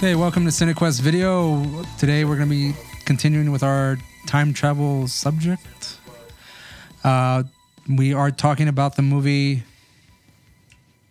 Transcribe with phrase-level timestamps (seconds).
[0.00, 1.62] Hey, welcome to CineQuest Video.
[1.98, 2.72] Today we're going to be
[3.04, 5.98] continuing with our time travel subject.
[7.04, 7.42] Uh,
[7.98, 9.62] we are talking about the movie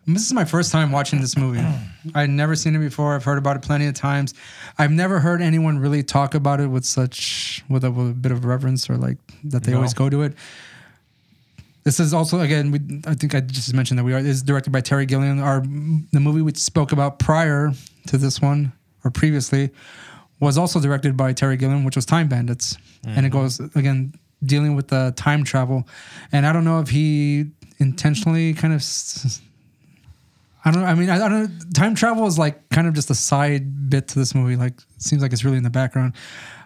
[0.10, 1.66] This is my first time watching this movie.
[2.16, 3.14] I'd never seen it before.
[3.14, 4.34] I've heard about it plenty of times.
[4.78, 8.32] I've never heard anyone really talk about it with such with a, with a bit
[8.32, 9.78] of reverence or like that they No.
[9.80, 10.34] always go to it.
[11.84, 12.72] This is also again.
[12.72, 14.20] We, I think I just mentioned that we are.
[14.20, 15.42] Is directed by Terry Gilliam.
[15.42, 17.72] Our the movie we spoke about prior
[18.08, 18.74] to this one
[19.06, 19.72] or previously
[20.40, 24.76] was also directed by Terry Gilliam, which was Time Bandits, and it goes again dealing
[24.76, 25.88] with the time travel.
[26.32, 27.48] And I don't know if he
[27.80, 28.84] intentionally kind of.
[30.66, 30.84] I don't.
[30.84, 31.74] I mean, I, I don't.
[31.74, 34.56] Time travel is like kind of just a side bit to this movie.
[34.56, 36.14] Like, seems like it's really in the background.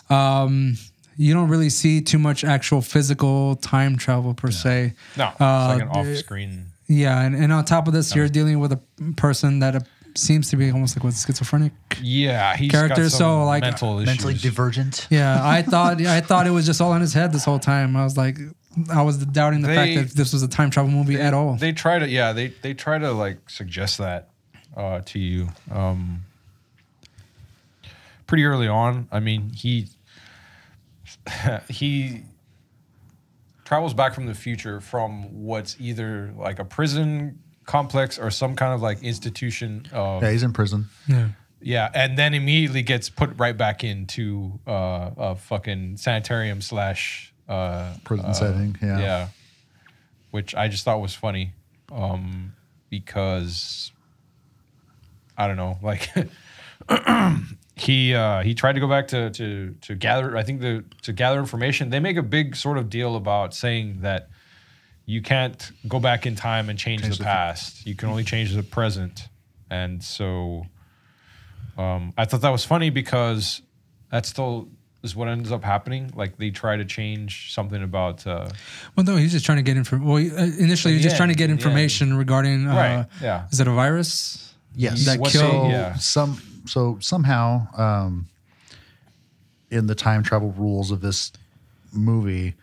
[0.09, 0.77] Um,
[1.17, 4.93] you don't really see too much actual physical time travel per se.
[5.17, 6.65] No, it's Uh, like an off screen.
[6.87, 8.79] Yeah, and, and on top of this, you're dealing with a
[9.15, 9.79] person that uh,
[10.15, 11.73] seems to be almost like what schizophrenic.
[12.01, 14.05] Yeah, he's Character, got some so, like, mental issues.
[14.07, 15.07] Mentally divergent.
[15.09, 17.95] Yeah, I thought I thought it was just all in his head this whole time.
[17.95, 18.37] I was like,
[18.89, 21.55] I was doubting the fact that this was a time travel movie at all.
[21.55, 24.29] They try to, yeah, they they try to like suggest that
[24.75, 25.49] uh, to you.
[25.69, 26.23] Um,
[28.27, 29.07] pretty early on.
[29.11, 29.87] I mean, he
[31.69, 32.23] he
[33.65, 38.73] travels back from the future from what's either like a prison complex or some kind
[38.73, 39.87] of like institution.
[39.91, 40.89] Of, Yeah, he's in prison.
[41.07, 41.29] yeah.
[41.63, 47.93] Yeah, and then immediately gets put right back into uh, a fucking sanitarium slash uh,
[48.03, 48.99] Prison uh, setting, yeah.
[48.99, 49.27] yeah,
[50.31, 51.53] which I just thought was funny,
[51.91, 52.53] um,
[52.89, 53.91] because
[55.37, 56.09] I don't know, like
[57.75, 60.35] he uh, he tried to go back to to to gather.
[60.37, 61.89] I think the to gather information.
[61.89, 64.29] They make a big sort of deal about saying that
[65.11, 67.85] you can't go back in time and change, Change the the- past.
[67.85, 69.27] You can only change the present,
[69.69, 70.65] and so
[71.77, 73.61] um, I thought that was funny because
[74.11, 74.67] that still
[75.03, 76.11] is what ends up happening.
[76.15, 78.47] Like they try to change something about uh,
[78.95, 80.07] Well, no, he's just trying to get information.
[80.07, 81.55] Well, uh, initially, he was Yeah, just trying to get yeah.
[81.55, 82.67] information regarding.
[82.67, 83.47] Uh, Right, yeah.
[83.51, 84.53] Is it a virus?
[84.75, 85.05] Yes.
[85.05, 85.95] That What kill- yeah.
[85.95, 88.29] some so somehow um,
[89.69, 91.31] in the time travel rules of this
[91.91, 92.53] movie,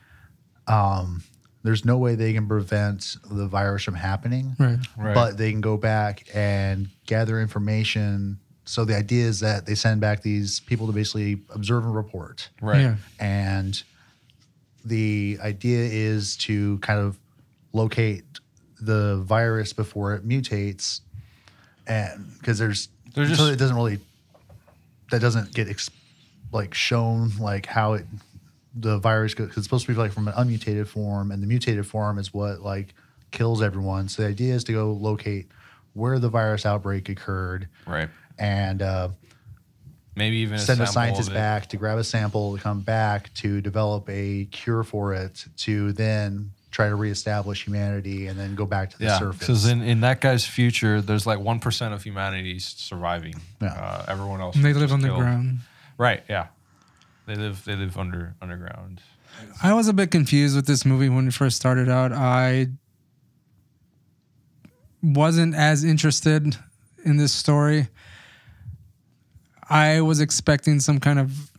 [0.67, 1.23] um,
[1.63, 4.55] there's no way they can prevent the virus from happening.
[4.59, 4.79] Right.
[4.97, 5.15] Right.
[5.15, 8.39] But they can go back and gather information.
[8.65, 12.49] So the idea is that they send back these people to basically observe and report.
[12.61, 12.81] right.
[12.83, 12.97] Yeah.
[13.19, 13.83] and
[14.85, 17.19] the idea is to kind of
[17.73, 18.25] locate
[18.81, 21.01] the virus before it mutates
[21.87, 23.99] and because there's There's until just- it doesn't really
[25.11, 25.91] that doesn't get ex-
[26.53, 28.07] like shown like how it
[28.75, 31.47] the virus goes 'cause it's supposed to be like from an unmutated form and the
[31.47, 32.95] mutated form is what like
[33.31, 35.49] kills everyone so the idea is to go locate
[35.95, 38.09] where the virus outbreak occurred Right.
[38.39, 39.09] and uh,
[40.17, 43.61] Maybe even send a sample scientist back to grab a sample to come back to
[43.61, 48.91] develop a cure for it to then try to reestablish humanity and then go back
[48.91, 49.39] to the Yeah, surface.
[49.41, 53.35] because in, in that guy's future, there's like one percent of humanity surviving.
[53.63, 53.69] Yeah.
[53.69, 54.57] Uh, everyone else.
[54.57, 55.19] And they live just killed.
[55.19, 55.61] underground.
[55.97, 56.23] Right.
[56.29, 56.49] Yeah.
[57.29, 57.63] They live.
[57.67, 59.03] They live under underground.
[59.63, 62.11] I was a bit confused with this movie when it first started out.
[62.13, 62.69] I
[65.03, 66.57] wasn't as interested
[67.05, 67.89] in this story.
[69.69, 71.53] I was expecting some kind of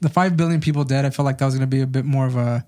[0.00, 1.04] the five billion people dead.
[1.06, 2.66] I felt like that was going to be a bit more of a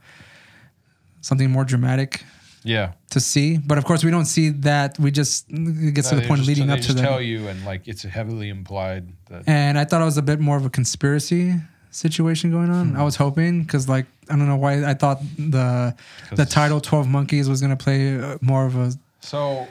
[1.20, 2.24] something more dramatic
[2.62, 2.92] Yeah.
[3.10, 3.58] to see.
[3.58, 4.98] But of course, we don't see that.
[4.98, 7.02] We just it gets to the point just- leading up to just that.
[7.06, 9.44] tell you, and like it's heavily implied that.
[9.46, 11.54] and I thought it was a bit more of a conspiracy
[11.94, 12.96] situation going on.
[12.96, 15.94] I was hoping because, like, I don't know why I thought the
[16.30, 19.66] the 'Cause- title Twelve Monkeys was gonna play uh, more of a So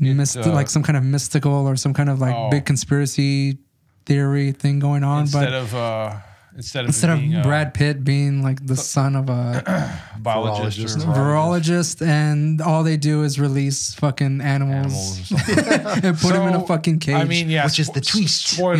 [0.00, 2.50] myst- uh, like some kind of mystical or some kind of like Oh.
[2.50, 3.58] big conspiracy
[4.06, 5.26] theory thing going on.
[5.26, 6.14] But instead but of uh,
[6.56, 10.78] instead of instead of being, uh, Brad Pitt being like the son of a biologist,
[10.98, 11.06] Virologist.
[11.08, 16.54] or virologist, and all they do is release fucking animals, animals and put them in
[16.54, 17.14] a fucking cage.
[17.14, 18.46] I mean, yeah, Which is the spo- twist.
[18.48, 18.76] Spoiler.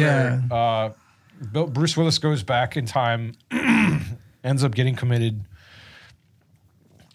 [0.51, 0.91] Yeah.
[1.43, 3.35] Uh, Bill- Bruce Willis goes back in time,
[4.45, 5.45] ends up getting committed,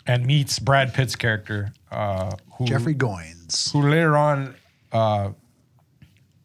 [0.05, 3.71] and meets Brad Pitt's character, uh, who Jeffrey Goines.
[3.71, 4.55] who later on
[4.91, 5.29] uh,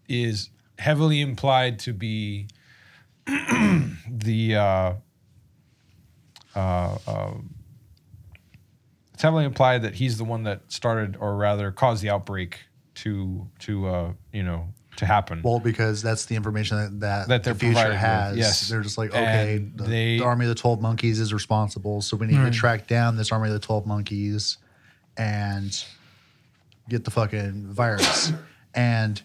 [0.08, 2.48] is heavily implied to be
[3.26, 4.92] the uh,
[6.54, 7.54] uh, um,
[9.14, 12.58] it's heavily implied that he's the one that started, or rather, caused the outbreak
[12.96, 15.40] to to uh, you know to happen.
[15.42, 18.36] Well, because that's the information that, that, That they're the future provided with, has.
[18.36, 18.68] yes.
[18.68, 22.16] They're just like, okay, the, they- the army of the twelve monkeys is responsible, so
[22.16, 22.52] we need Right.
[22.52, 24.58] to track down this army of the twelve monkeys
[25.16, 25.84] and
[26.88, 28.32] get the fucking virus.
[28.74, 29.22] and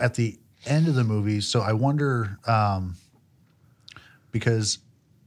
[0.00, 2.96] at the end of the movie, so I wonder, um,
[4.32, 4.78] because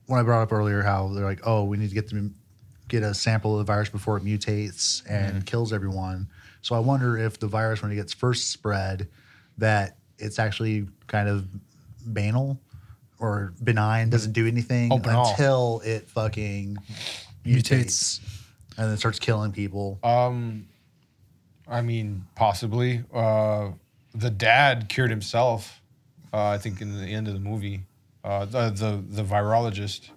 [0.07, 2.35] when I brought up earlier how they're like, oh, we need to get them
[2.87, 6.27] get a sample of the virus before it mutates and kills everyone.
[6.61, 9.07] So I wonder if the virus, when it gets first spread,
[9.57, 11.47] that it's actually kind of
[12.05, 12.59] banal
[13.19, 15.29] or benign, doesn't do anything banal.
[15.29, 16.77] until it fucking
[17.45, 18.19] mutates,
[18.77, 19.99] and then starts killing people.
[20.03, 20.67] Um,
[21.67, 23.03] I mean, possibly.
[23.13, 23.71] Uh,
[24.15, 25.81] the dad cured himself.
[26.33, 27.81] Uh, I think in the end of the movie,
[28.23, 30.09] uh, the the the virologist,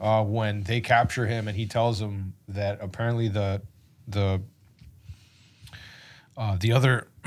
[0.00, 3.62] uh, when they capture him and he tells them that apparently the
[4.06, 4.40] the
[6.38, 7.08] uh, the other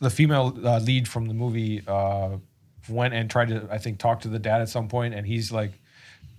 [0.00, 2.30] the female uh, lead from the movie uh,
[2.88, 5.52] went and tried to I think talk to the dad at some point and he's
[5.52, 5.72] like,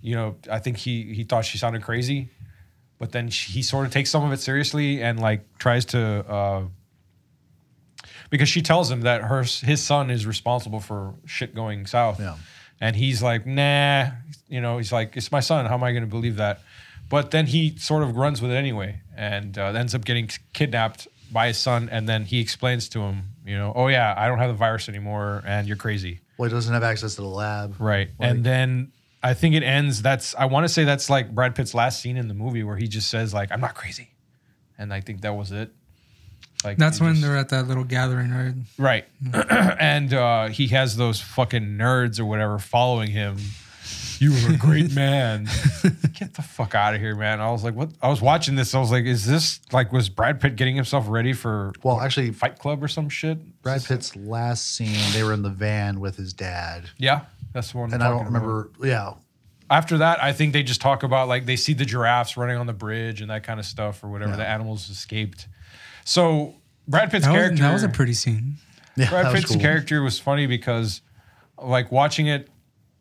[0.02, 2.28] you know, I think he he thought she sounded crazy
[2.98, 6.00] but then she, he sort of takes some of it seriously and like tries to
[6.00, 6.62] uh,
[8.30, 12.20] because she tells him that her his son is responsible for shit going south.
[12.20, 12.36] Yeah.
[12.80, 14.06] and he's like nah
[14.48, 15.66] you know he's like it's my son.
[15.66, 16.62] How am i going to believe that?
[17.10, 21.06] But then he sort of runs with it anyway and uh, ends up getting kidnapped
[21.34, 24.38] by his son and then he explains to him you know oh yeah i don't
[24.38, 27.74] have the virus anymore and you're crazy Well, he doesn't have access to the lab.
[27.78, 28.08] Right.
[28.18, 28.92] Like- and then
[29.22, 30.02] I think it ends.
[30.02, 32.76] That's I want to say that's like Brad Pitt's last scene in the movie where
[32.76, 34.08] he just says like I'm not crazy,
[34.78, 35.70] and I think that was it.
[36.62, 38.54] Like That's when just- they're at that little gathering, right?
[38.78, 39.04] right,
[39.80, 43.36] and uh, he has those fucking nerds or whatever following him.
[44.20, 45.44] You were a great man.
[46.14, 47.40] Get the fuck out of here, man.
[47.40, 47.90] I was like, what?
[48.02, 48.74] I was watching this.
[48.74, 52.30] I was like, is this like was Brad Pitt getting himself ready for Well, actually,
[52.32, 53.62] Fight Club or some shit?
[53.62, 57.22] Brad Pitt's last scene, they were in the van with his dad, Yeah,
[57.52, 57.88] that's the one.
[57.90, 58.46] I'm and I don't talking about.
[58.46, 58.70] remember.
[58.82, 59.14] Yeah,
[59.70, 62.66] after that, I think they just talk about like they see the giraffes running on
[62.66, 64.36] the bridge and that kind of stuff or whatever.
[64.36, 65.48] The animals escaped.
[66.04, 66.54] So
[66.86, 68.56] Brad Pitt's That was, character, that was a pretty scene.
[68.96, 69.60] yeah, Brad was Pitt's cool.
[69.60, 71.00] character was funny because,
[71.60, 72.48] like watching it,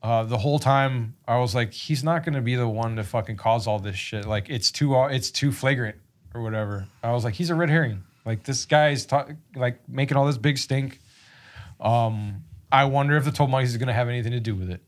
[0.04, 3.04] uh, the whole time I was like, he's not going to be the one to
[3.04, 4.26] fucking cause all this shit.
[4.26, 5.96] Like it's too uh, it's too flagrant
[6.36, 6.88] or whatever.
[7.02, 8.04] I was like, he's a red herring.
[8.26, 11.00] Like this guy's ta- like making all this big stink.
[11.80, 14.70] Um, I wonder if the Told Monkeys is going to have anything to do with
[14.70, 14.82] it.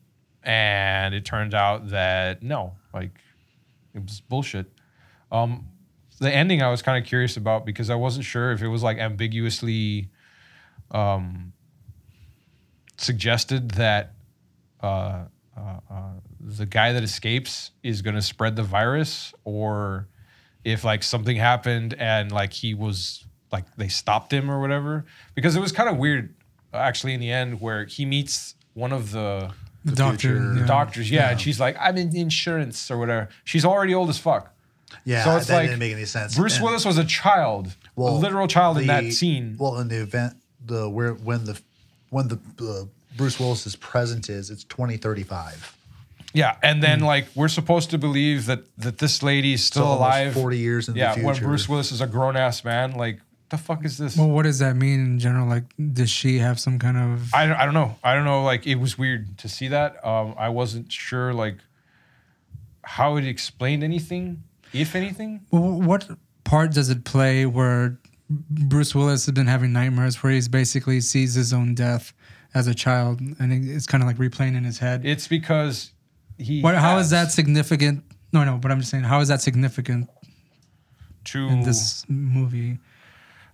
[0.44, 3.18] And it turned out that no, like
[3.94, 4.68] it was bullshit.
[5.32, 5.70] Um,
[6.20, 8.84] the ending I was kind of curious about because I wasn't sure if it was
[8.84, 10.10] like ambiguously
[10.92, 11.54] um,
[12.98, 14.15] suggested that
[14.86, 15.26] uh,
[15.58, 16.02] uh, uh,
[16.40, 20.08] the guy that escapes is going to spread the virus or
[20.64, 25.06] if like something happened and like he was like they stopped him or whatever
[25.36, 26.34] because it was kind of weird
[26.74, 29.52] actually in the end where he meets one of the
[29.86, 30.18] The, doctor.
[30.18, 30.66] future yeah.
[30.66, 34.54] doctors yeah, and she's like i'm in insurance or whatever she's already old as fuck
[35.06, 36.36] Yeah, So it's that like didn't make any sense.
[36.36, 40.02] bruce And- willis was a child a literal child in that scene Well, in the
[40.02, 40.34] event,
[40.66, 41.62] the where when the
[42.10, 45.76] when the uh, Bruce Willis's present is, it's twenty thirty five.
[46.34, 50.34] Yeah, and then like we're supposed to believe that that this lady's still So alive.
[50.34, 51.20] 40 years in the future.
[51.22, 51.42] yeah, when.
[51.42, 53.20] Bruce Willis is a grown ass man, like
[53.50, 54.18] the fuck is this?
[54.18, 55.48] Well, what does that mean in general?
[55.48, 57.34] Like, does she have some kind of?
[57.34, 57.96] I, don't, I don't know.
[58.04, 58.44] I don't know.
[58.44, 60.04] Like it was weird to see that.
[60.06, 61.58] Um, I wasn't sure like
[62.84, 64.44] how it explained anything,
[64.74, 65.46] if anything.
[65.52, 66.08] Well, what
[66.44, 67.98] part does it play where
[68.30, 72.14] Bruce Willis has been having nightmares where he's basically sees his own death
[72.56, 75.06] as a child and it- it's kind of like replaying in his head?
[75.06, 75.92] It's because
[76.40, 76.62] he.
[76.62, 76.74] What?
[76.76, 78.04] How is that significant?
[78.34, 78.58] No, no.
[78.58, 80.10] But I'm just saying, how is that significant
[81.26, 82.80] to in this movie?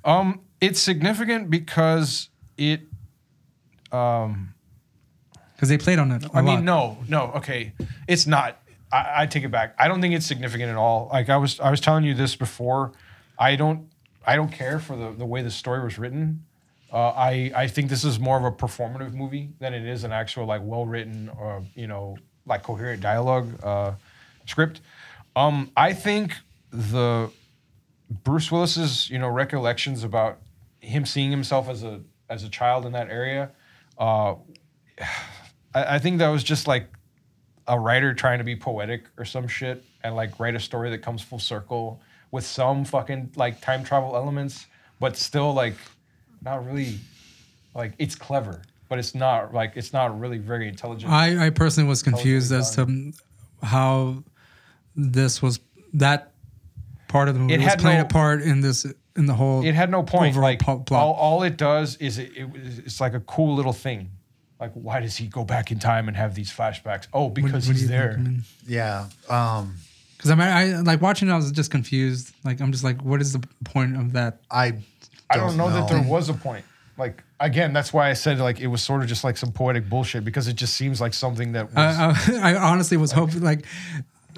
[0.05, 2.81] Um, it's significant because it.
[3.91, 4.53] Um,
[5.55, 6.25] Because they played on it.
[6.33, 7.31] I I mean, no, no.
[7.35, 7.73] Okay,
[8.07, 8.57] it's not.
[8.91, 9.75] I, I take it back.
[9.77, 11.09] I don't think it's significant at all.
[11.11, 12.93] Like I was, I was telling you this before.
[13.37, 13.89] I don't,
[14.25, 16.45] I don't care for the the way the story was written.
[16.91, 20.11] Uh, I I think this is more of a performative movie than it is an
[20.11, 23.93] actual like well written or you know like coherent dialogue uh,
[24.45, 24.81] script.
[25.35, 26.33] Um, I think
[26.71, 27.29] the
[28.09, 30.39] Bruce Willis's you know recollections about
[30.79, 33.51] him seeing himself as a as a child in that area.
[33.97, 34.35] Uh,
[35.73, 36.87] I, I think that was just like
[37.67, 40.97] a writer trying to be poetic or some shit and like write a story that
[40.97, 44.65] comes full circle with some fucking like time travel elements,
[44.99, 45.75] but still like
[46.43, 46.99] not really
[47.75, 48.61] like it's clever.
[48.89, 51.11] but it's not like it's not really very intelligent.
[51.11, 53.13] I, I personally was confused as to
[53.63, 54.23] how
[54.95, 55.59] this was
[55.93, 56.31] that
[57.07, 59.63] part of the movie It was playing no- a part in this in the whole.
[59.65, 60.31] it had no point.
[60.35, 60.91] overall Like plot.
[60.91, 62.49] all, all it does is it, it
[62.85, 64.09] it's like a cool little thing.
[64.59, 67.07] Like why does he go back in time and have these flashbacks?
[67.13, 67.89] Oh, because what do he's you think?
[67.89, 68.19] there.
[68.19, 68.35] I
[68.67, 69.07] Yeah.
[69.29, 69.75] Um,
[70.17, 71.29] Because I mean, I like watching.
[71.29, 72.33] it, I was just confused.
[72.45, 74.41] Like I'm just like, what is the point of that?
[74.51, 74.75] I
[75.33, 76.65] I don't know, that there was a point.
[76.97, 79.89] Like again, that's why I said like it was sort of just like some poetic
[79.89, 82.11] bullshit because it just seems like something that was I,
[82.49, 83.65] I, I honestly was hoping like.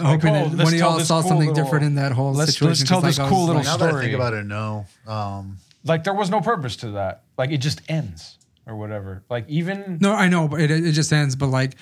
[0.01, 2.33] Hoping oh, that let's when tell y'all saw cool something little- different in that whole
[2.33, 2.69] let's- situation.
[2.81, 4.13] let's tell 'cause, this like, I cool was little like, now that I think story.
[4.15, 4.85] about it, no.
[5.05, 7.21] Um, like there was no purpose to that.
[7.38, 9.21] Like it just ends or whatever.
[9.29, 11.35] Like even No, I know, but it, it just ends.
[11.35, 11.75] But like,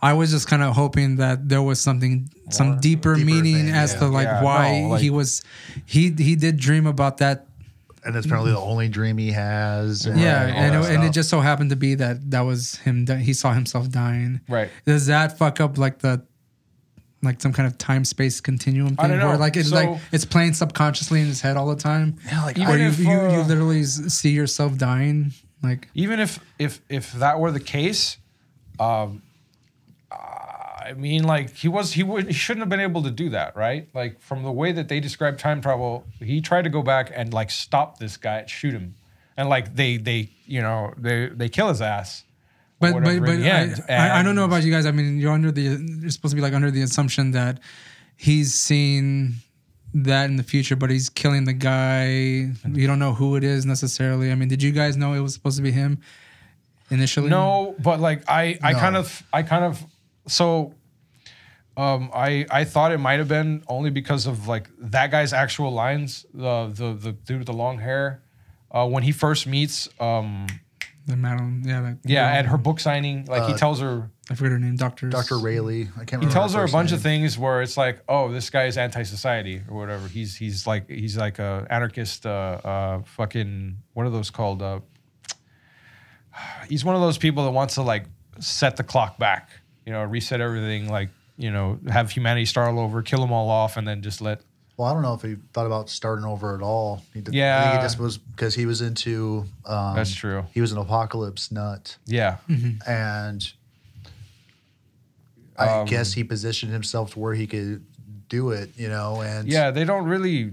[0.00, 3.70] I was just kind of hoping that there was something, some deeper, Deeper meaning thing,
[3.74, 3.98] as yeah.
[4.00, 5.42] to like Yeah, why no, like- he was,
[5.84, 7.46] he he did dream about that.
[8.04, 10.06] And it's apparently the only dream he has.
[10.06, 12.76] And Yeah, all and it, and it just so happened to be that that was
[12.76, 13.04] him.
[13.06, 14.40] That he saw himself dying.
[14.48, 14.70] right.
[14.86, 16.22] Does that fuck up like the,
[17.22, 19.04] like some kind of time space continuum thing?
[19.04, 19.28] I don't know.
[19.28, 22.16] Where like it's So- like it's playing subconsciously in his head all the time.
[22.26, 25.32] Yeah, like, Or Even you, if, you, you uh, literally see yourself dying.
[25.62, 28.16] Like Even if if if that were the case,
[28.78, 29.20] um,
[30.90, 33.56] I mean, like he was he would he shouldn't have been able to do that,
[33.56, 33.88] right?
[33.94, 37.32] Like from the way that they describe time travel, he tried to go back and
[37.32, 38.94] like stop this guy, shoot him,
[39.36, 42.24] and like they they you know they they kill his ass.
[42.80, 43.74] But but but I.
[43.88, 44.86] I, I don't know about you guys.
[44.86, 47.60] I mean, you're under the you're supposed to be like under the assumption that
[48.16, 49.34] he's seen
[49.92, 52.06] that in the future, but he's killing the guy.
[52.06, 54.30] You don't know who it is necessarily.
[54.30, 56.00] I mean, did you guys know it was supposed to be him
[56.90, 57.28] initially?
[57.28, 58.78] No, but like I, I No.
[58.78, 59.84] kind of, I kind of,
[60.26, 60.74] so,
[61.80, 65.70] um, I, I thought it might have been only because of like that guy's actual
[65.72, 66.26] lines.
[66.34, 68.22] The, the, the dude with the long hair,
[68.70, 70.46] uh, when he first meets, um,
[71.06, 71.62] the Madeleine.
[71.64, 74.58] Yeah, like, yeah, at her book signing, like he Uh, tells her, I forget her
[74.58, 74.76] name.
[74.76, 75.08] Doctor.
[75.08, 75.38] Dr.
[75.38, 75.82] Railly.
[75.96, 76.26] I can't remember.
[76.28, 76.96] he tells her a first bunch name.
[76.98, 80.06] of things where it's like, oh, this guy is anti-society or whatever.
[80.06, 84.60] He's he's like he's like a anarchist, uh, uh, fucking what are those called?
[84.62, 84.80] Uh,
[86.68, 88.04] he's one of those people that wants to like
[88.38, 89.48] set the clock back,
[89.86, 91.08] you know, reset everything, like
[91.40, 94.40] you know, have humanity start all over, kill them all off, and then just let.
[94.76, 97.02] Well, I don't know if he thought about starting over at all.
[97.12, 97.76] He did, I think Yeah.
[97.76, 99.44] he just was because he was into.
[99.66, 100.44] Um, That's true.
[100.52, 102.36] He was an apocalypse nut, Yeah,
[102.86, 103.52] and
[105.58, 107.84] I Um, guess he positioned himself to where he could
[108.28, 108.70] do it.
[108.76, 109.70] You know, and yeah.
[109.70, 110.52] They don't really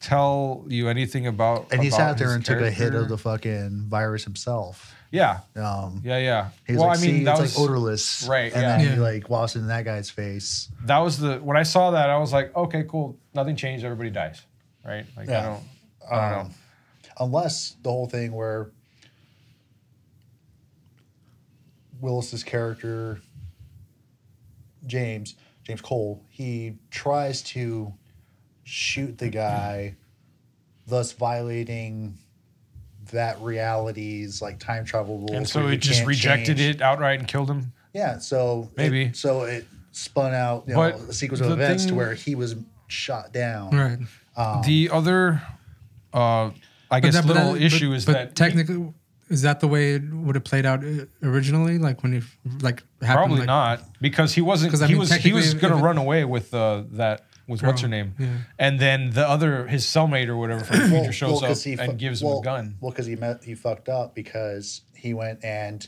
[0.00, 1.66] tell you anything about.
[1.72, 4.94] and he about sat there his and took a hit of the fucking virus himself.
[5.12, 6.48] Yeah, Um, yeah, yeah.
[6.66, 8.76] he was well, like, I mean, that was like odorless, Right, And yeah.
[8.78, 10.68] then he like lost it in that guy's face.
[10.84, 14.10] that was the when I saw that I was like, okay, cool, nothing changed, everybody
[14.10, 14.42] dies,
[14.84, 15.06] right?
[15.16, 15.62] Like I don't,
[16.10, 16.50] I don't Um, know.
[17.20, 18.70] unless the whole thing where
[22.00, 23.20] Willis's character
[24.86, 25.34] James
[25.64, 27.92] James Cole he tries to
[28.64, 29.96] shoot the guy
[30.86, 32.18] thus violating
[33.10, 36.76] that reality's like time travel rules And so it just rejected change.
[36.76, 37.72] it outright and killed him.
[37.92, 39.12] yeah so it- Maybe.
[39.12, 42.56] so it spun out you know, a sequence of the events to where he was
[42.88, 43.98] shot down Right.
[44.36, 45.42] um, the other,
[46.12, 46.50] uh,
[46.90, 48.92] I guess, that- little that- issue but- is but that technically,
[49.28, 51.78] is that the way it would have played out uh, originally?
[51.78, 52.22] Like when it
[52.62, 53.16] like happened?
[53.16, 54.72] probably like, not because he wasn't.
[54.80, 57.70] I he mean, was he was going to run away with uh, that with Girl,
[57.70, 58.38] what's her name, yeah.
[58.58, 61.78] and then the other his cellmate or whatever from the future shows 'cause up he
[61.78, 62.76] and gives well, him a gun.
[62.80, 65.86] Well, because he met he fucked up because he went and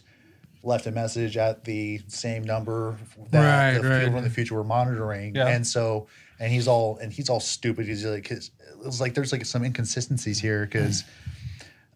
[0.62, 2.96] left a message at the same number
[3.30, 3.98] that Right, the right.
[4.00, 5.48] people from the future were monitoring, Yeah.
[5.48, 6.06] and so
[6.40, 7.86] and he's all and he's all stupid.
[7.86, 8.50] He's like, it
[8.84, 11.02] was like there's like some inconsistencies here because,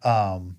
[0.03, 0.57] um,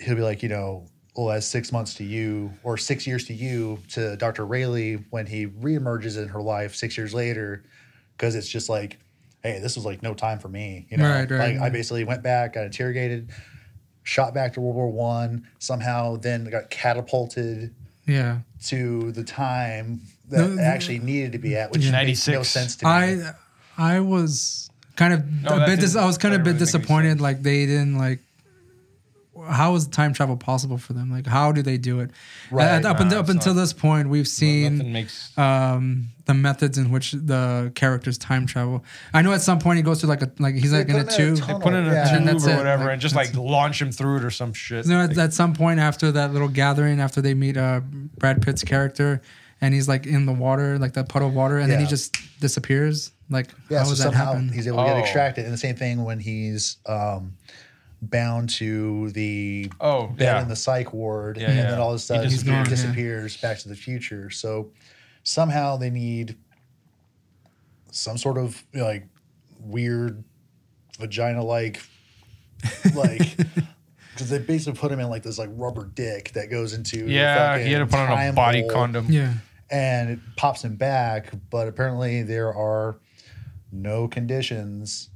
[0.00, 0.86] he'll be like, you know.
[1.14, 4.46] Well, as six months to you, or six years to you, to Dr.
[4.46, 7.64] Railly when he reemerges in her life six years later,
[8.22, 8.98] because it's just like,
[9.42, 10.86] hey, this was like no time for me.
[10.90, 13.30] You know, Right, right, like I basically went back, got interrogated,
[14.04, 17.74] shot back to World War One, somehow then got catapulted
[18.06, 18.38] Yeah.
[18.66, 21.90] to the time that No, it actually needed to be at, which Yeah.
[22.04, 22.90] makes no sense to me.
[22.92, 23.32] I
[23.76, 25.80] I was kind of No, a bit.
[25.80, 27.20] Dis- I was kind of a bit really disappointed.
[27.20, 28.20] Like they didn't like.
[29.48, 31.10] How is time travel possible for them?
[31.10, 32.10] Like how do they do it?
[32.50, 32.84] Right.
[32.84, 35.36] Uh, up, Nah, until, up it's until this point, we've seen Nothing makes.
[35.38, 38.84] um, the methods in which the characters time travel.
[39.12, 41.00] I know at some point he goes through like a like he's like They in
[41.00, 41.44] a put him in a tube.
[41.46, 41.60] tunnel.
[41.60, 42.04] Put in a Yeah.
[42.10, 44.52] tube And that's or whatever, Like, and just like launch him through it or some
[44.52, 44.84] shit.
[44.86, 47.80] You know, at, Like, at some point after that little gathering, after they meet uh,
[48.18, 49.22] Brad Pitt's character,
[49.60, 52.16] and he's like in the water, like that puddle of water, and then he just
[52.40, 53.12] disappears.
[53.30, 54.50] Like yeah, how so does that somehow happen?
[54.52, 55.00] he's able to get Oh.
[55.00, 55.44] extracted.
[55.46, 57.32] And the same thing when he's um,
[58.02, 60.42] bound to the Oh, bed yeah.
[60.42, 61.70] in the psych ward, Yeah, and yeah.
[61.70, 62.68] then all of a sudden he disappears.
[62.68, 64.28] disappears, back to the future.
[64.28, 64.72] So
[65.22, 66.36] somehow they need
[67.92, 69.06] some sort of you know, like
[69.60, 70.24] weird
[70.98, 71.80] vagina like
[72.94, 73.36] like
[74.12, 77.58] because they basically put him in like this like rubber dick that goes into yeah,
[77.58, 79.06] he had to put on a body condom.
[79.08, 79.34] Yeah.
[79.70, 82.96] and it pops him back but apparently there are
[83.70, 85.10] no conditions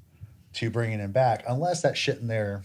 [0.55, 2.62] to bringing him back unless that shit in their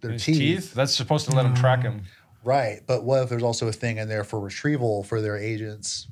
[0.00, 0.38] their His teeth.
[0.38, 0.74] teeth.
[0.74, 2.02] That's supposed to let them track him.
[2.44, 6.06] right but what if there's also a thing in there for retrieval for their agents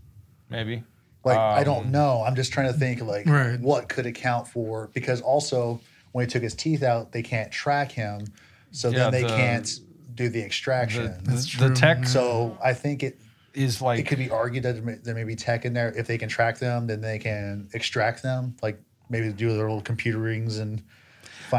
[0.51, 0.83] Maybe.
[1.25, 3.61] like i don't Um, know i'm just trying to think like Right.
[3.61, 5.81] what could account for because also
[6.13, 8.27] when he took his teeth out they can't track him
[8.73, 9.79] so Yeah, then they the- can't
[10.15, 13.21] do the The, extraction That's the, the true, tech so i think it
[13.53, 15.93] is like it could be argued that there may- there may be tech in there.
[15.97, 18.57] If they can track them, then they can extract them.
[18.61, 20.83] Like maybe do their little computer rings and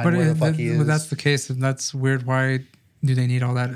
[0.03, 2.25] find But, where it, the fuck that, he but that's the case, and that's weird.
[2.25, 2.59] Why
[3.03, 3.71] do they need all that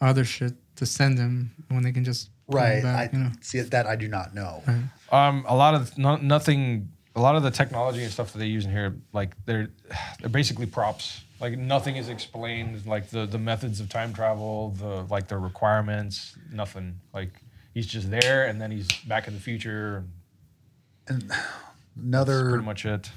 [0.00, 2.82] other shit to send him when they can just right.
[2.82, 3.30] Back, I you know?
[3.40, 3.86] see that.
[3.86, 4.62] I do not know.
[5.12, 8.46] um a lot of no, nothing a lot of the technology and stuff that they
[8.46, 9.68] use in here like they're
[10.20, 15.02] they're basically props like nothing is explained like the the methods of time travel the
[15.10, 17.30] like the requirements nothing like
[17.72, 20.04] he's just there and then he's back in the future
[21.08, 21.42] And that's
[21.96, 23.10] another pretty much it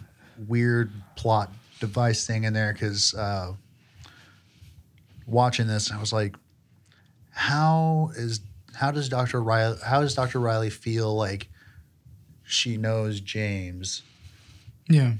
[0.47, 3.53] weird plot device thing in there because uh,
[5.25, 6.35] watching this, I was like,
[7.31, 8.41] how is
[8.75, 11.47] how does Doctor Railly how does Doctor Railly feel like
[12.43, 14.01] she knows James?
[14.89, 15.13] Yeah.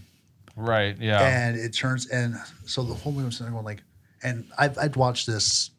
[0.55, 2.35] right yeah and it turns and
[2.65, 3.83] so the whole movie was sitting going like
[4.23, 5.69] and I've, I'd watched this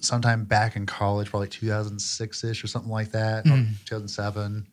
[0.00, 3.56] sometime back in college probably 2006ish or something like that or
[3.86, 4.66] 2007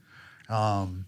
[0.50, 1.06] um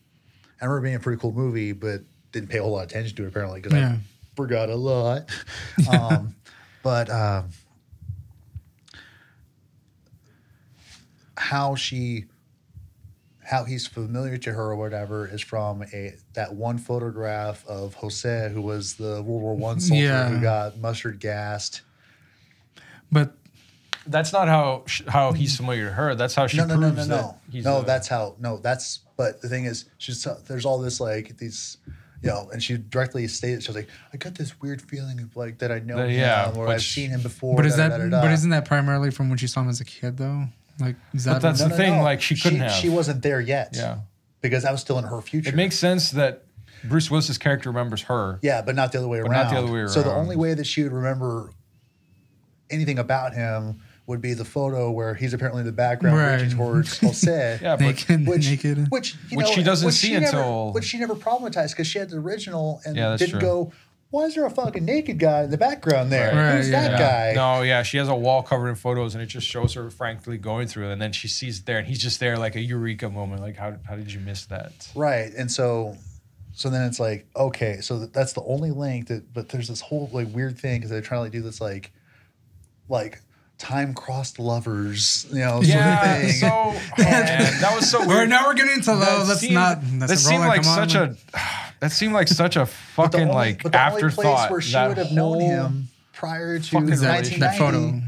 [0.59, 2.01] i remember being a pretty cool movie but
[2.31, 3.93] didn't pay a whole lot of attention to it apparently because Yeah.
[3.95, 5.29] i forgot a lot
[5.91, 6.35] um
[6.83, 7.49] but um
[11.37, 12.25] how she
[13.43, 18.49] how he's familiar to her or whatever is from a that one photograph of Jose,
[18.53, 20.29] who was the World War One soldier Yeah.
[20.29, 21.81] who got mustard gassed.
[23.11, 23.33] But
[24.07, 26.91] that's not how sh- how he's familiar to her that's how she No, no, no,
[26.91, 27.37] proves no, that no.
[27.51, 28.35] he's No, a- that's how.
[28.39, 28.99] No, that's.
[29.17, 31.77] But the thing is, she's there's all this like these,
[32.21, 35.35] you know, and she directly stated she was like, I got this weird feeling of
[35.35, 37.55] like that I know Uh, him yeah, or I've which- seen him before.
[37.55, 38.21] but is da, that da, da, da.
[38.21, 40.45] but isn't that primarily from when she saw him as a kid though?
[40.79, 42.71] Like is that that's- the thing, like, she couldn't have.
[42.71, 43.69] She wasn't there yet.
[43.73, 43.99] yeah
[44.41, 45.49] because that was still in her future.
[45.49, 46.45] it makes sense that
[46.83, 49.43] bruce willis's character remembers her Yeah, but not the other way But around.
[49.45, 50.17] not the other way So the around.
[50.19, 51.51] only way that she would remember
[52.71, 53.81] anything about him
[54.11, 56.35] would be the photo where he's apparently in the background Right.
[56.41, 57.59] reaching towards Jose.
[57.61, 58.87] yeah but naked, Which, naked.
[58.91, 61.71] which, you Which know, she doesn't which see she never- until- which she never problematized
[61.71, 63.41] because she had the original and Yeah, didn't true.
[63.41, 63.73] go.
[64.11, 66.35] Why is there a fucking naked guy in the background there?
[66.35, 66.57] Right.
[66.57, 67.33] Who's Right, that Yeah.
[67.33, 67.33] guy?
[67.33, 70.37] No, yeah, she has a wall covered in photos, and it just shows her frankly
[70.37, 72.61] going through, it, and then she sees it there, and he's just there like a
[72.61, 73.41] eureka moment.
[73.41, 74.89] Like, how how did you miss that?
[74.95, 75.31] Right.
[75.37, 75.95] And so
[76.53, 80.09] so then it's like, okay, so that's the only link that but there's this whole
[80.11, 81.91] like weird thing because they're trying to like, do this like
[82.89, 83.21] like
[83.61, 86.31] time crossed lovers, you know, sort of Yeah, thing.
[86.31, 88.29] so oh, man, that was so We're weird.
[88.29, 89.27] now we're getting into That love.
[89.27, 89.81] Let's seemed- not.
[89.81, 90.89] that That's seemed like on.
[90.89, 91.15] such a.
[91.79, 92.59] That seemed like such a
[92.97, 94.23] But the fucking only- like but the only afterthought.
[94.39, 97.57] place where she that would have known whole- him prior to fucking Is that, that
[97.57, 98.01] photo.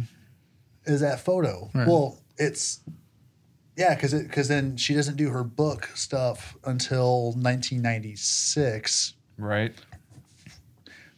[0.85, 1.69] is that photo.
[1.73, 1.87] Right.
[1.87, 2.79] Well, it's
[3.77, 9.13] yeah, because because then she doesn't do her book stuff until 1996.
[9.37, 9.73] right?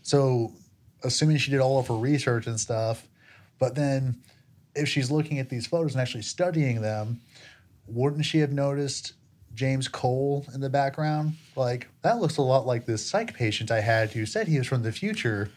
[0.02, 0.54] So,
[1.04, 3.08] assuming she did all of her research and stuff,
[3.60, 4.18] but then
[4.76, 7.22] if she's looking at these photos and actually studying them,
[7.88, 9.14] wouldn't she have noticed
[9.54, 11.36] James Cole in the background?
[11.56, 14.68] Like, that looks a lot like this psych patient I had who said he was
[14.68, 15.50] from the future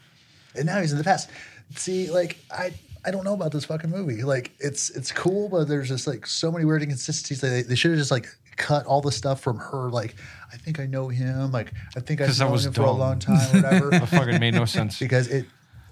[0.55, 1.31] and now he's in the past.
[1.77, 2.73] See, like, I.
[3.05, 4.25] I don't know about this fucking movie.
[4.25, 7.41] Like, it's it's cool, but there's just like so many weird inconsistencies.
[7.41, 8.27] They, they should have just like
[8.57, 9.89] cut all the stuff from her.
[9.89, 10.17] Like,
[10.53, 11.53] I think I know him.
[11.53, 13.91] Like, I think I've known him for a long time, whatever.
[13.91, 14.99] That fucking made no sense.
[15.01, 15.47] because it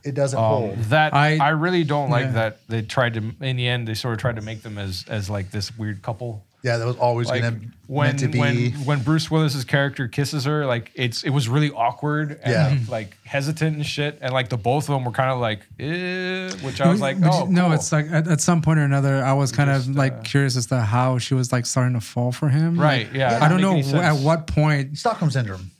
[0.07, 0.79] it doesn't Um, hold.
[0.91, 2.33] that I, I- really don't like yeah.
[2.33, 5.05] that they tried to in the end they sort of tried to make them as
[5.09, 8.39] as like this weird couple Yeah, that was always like gonna when meant to be.
[8.41, 12.79] when when Bruce Willis's character kisses her, like it's it was really awkward and Yeah.
[12.97, 16.51] like hesitant and shit, and like the both of them were kind of like, eh,
[16.67, 17.73] which I was like, But oh you- no, cool.
[17.75, 20.21] it's like at, at some point or another, I was kind just, of like uh,
[20.23, 22.79] curious as to how she was like starting to fall for him.
[22.81, 23.37] right, Like, yeah.
[23.37, 24.25] it I don't didn't know make any wh- at sense.
[24.25, 24.99] what point.
[24.99, 25.71] Stockholm syndrome.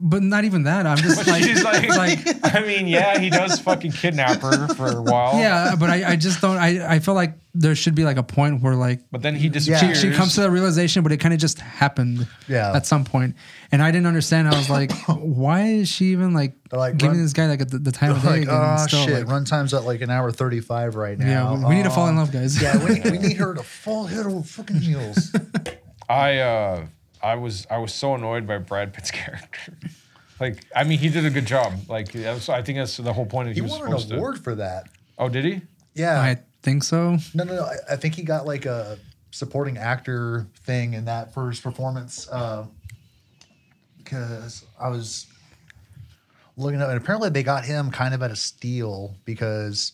[0.00, 0.86] But not even that.
[0.86, 2.18] I'm just like, She's like, like,
[2.54, 5.38] I mean, yeah, he does fucking kidnap her for a while.
[5.38, 6.56] yeah, but I, I just don't.
[6.56, 9.42] I, I feel like there should be like a point where like But then he
[9.42, 10.00] she, disappears.
[10.00, 12.26] she comes to that realization, but it kind of just happened.
[12.48, 12.72] Yeah.
[12.74, 13.36] At some point,
[13.70, 14.48] and I didn't understand.
[14.48, 17.60] I was like, why is she even like, They're like, giving run- this guy like
[17.68, 18.54] the, the time of day like, again?
[18.54, 21.26] oh and still, shit, like- run time's at like an hour 35 right now.
[21.54, 22.60] Yeah, we- we need to fall in love, guys.
[22.60, 25.32] Yeah, we, we need her to fall head over fucking heels.
[26.08, 26.86] I uh
[27.24, 29.72] I was I was so annoyed by Brad Pitt's character.
[30.40, 31.72] like I mean he did a good job.
[31.88, 33.48] Like that was, I think that's the whole point.
[33.48, 34.42] That He he was won supposed an award to.
[34.42, 34.88] for that.
[35.18, 35.62] Oh, did he?
[35.94, 36.20] Yeah.
[36.20, 37.18] I think so.
[37.34, 37.62] No, no, no.
[37.64, 38.98] I, I think he got like a
[39.30, 42.28] supporting actor thing in that for his performance.
[42.30, 42.66] Uh,
[43.98, 45.26] because I was
[46.56, 49.92] looking up, and apparently they got him kind of at a steal because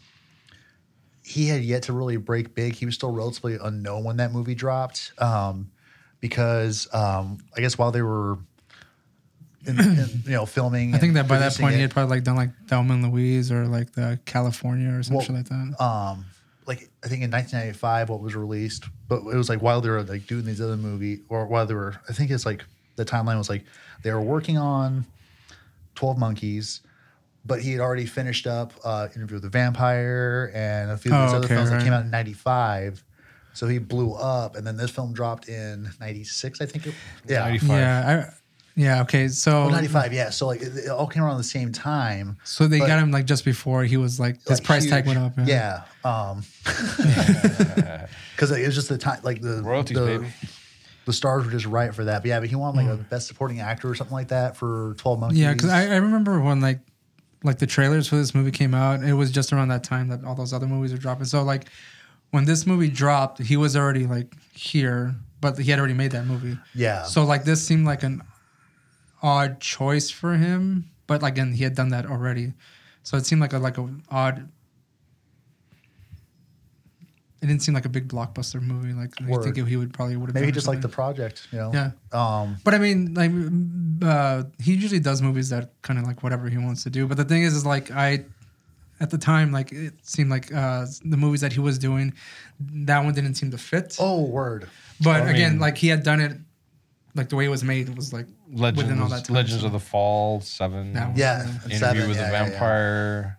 [1.22, 2.74] he had yet to really break big.
[2.74, 5.12] He was still relatively unknown when that movie dropped.
[5.18, 5.70] Um,
[6.20, 8.38] because um, I guess while they were,
[9.66, 12.16] in, in, you know, filming, I think that by that point it- he had probably
[12.16, 15.82] like done like Thelma and Louise or like the Kalifornia or something Well, like that.
[15.84, 16.24] um
[16.66, 20.02] like I think in 1995 what was released, but it was like while they were
[20.02, 22.64] like doing these other movie or while they were I think it's like
[22.96, 23.64] the timeline was like
[24.02, 25.04] they were working on
[25.96, 26.80] 12 Monkeys,
[27.44, 31.18] but he had already finished up uh Interview with the Vampire and a few of
[31.22, 33.02] these Oh, other okay, films that came out in 95.
[33.52, 36.94] So he blew up and then this film dropped in 96 I think it,
[37.26, 37.40] yeah.
[37.40, 37.68] 95.
[37.70, 38.34] Yeah, I,
[38.76, 39.02] yeah.
[39.02, 40.30] Okay, so Oh, 95, yeah.
[40.30, 42.38] So like it, it all came around the same time.
[42.44, 45.06] so they but- got him like just before he was like his like, price tag
[45.06, 45.32] went up.
[45.44, 45.82] Yeah.
[46.04, 46.42] Um,
[48.34, 50.26] because it was just the time, like the Royalties, the, baby.
[51.06, 52.22] The stars were just right for that.
[52.22, 54.94] But yeah, but he won like a best supporting actor or something like that for
[54.98, 55.40] Twelve Monkeys.
[55.40, 56.78] Yeah, because I, I remember when like
[57.42, 60.24] like the trailers for this movie came out, it was just around that time that
[60.24, 61.24] all those other movies were dropping.
[61.24, 61.66] So like
[62.30, 66.26] when this movie dropped, he was already like here, but he had already made that
[66.26, 66.56] movie.
[66.74, 67.02] yeah.
[67.04, 68.22] So like this seemed like an
[69.22, 72.54] odd choice for him, but like again he had done that already,
[73.02, 74.48] so it seemed like a like a odd.
[77.42, 78.92] It didn't seem like a big blockbuster movie.
[78.92, 80.34] Like I think he would probably would have.
[80.34, 81.48] maybe he just liked the project.
[81.50, 81.70] You know.
[81.72, 81.90] Yeah.
[82.12, 82.58] Um.
[82.64, 83.32] But I mean, like,
[84.06, 87.06] uh, he usually does movies that kind of like whatever he wants to do.
[87.06, 88.26] But the thing is, is like I,
[89.00, 92.12] at the time, like it seemed like uh, the movies that he was doing,
[92.60, 93.96] that one didn't seem to fit.
[93.98, 94.68] Oh, word.
[95.00, 96.36] but I again, mean- like he had done it,
[97.14, 99.34] like the way it was made was like Legends, within all that time.
[99.36, 101.16] Legends so of the Fall, Seven, That one.
[101.18, 101.38] Yeah.
[101.38, 101.42] Yeah.
[101.64, 102.50] and Interview seven, with yeah, the yeah, yeah.
[102.50, 103.38] Vampire.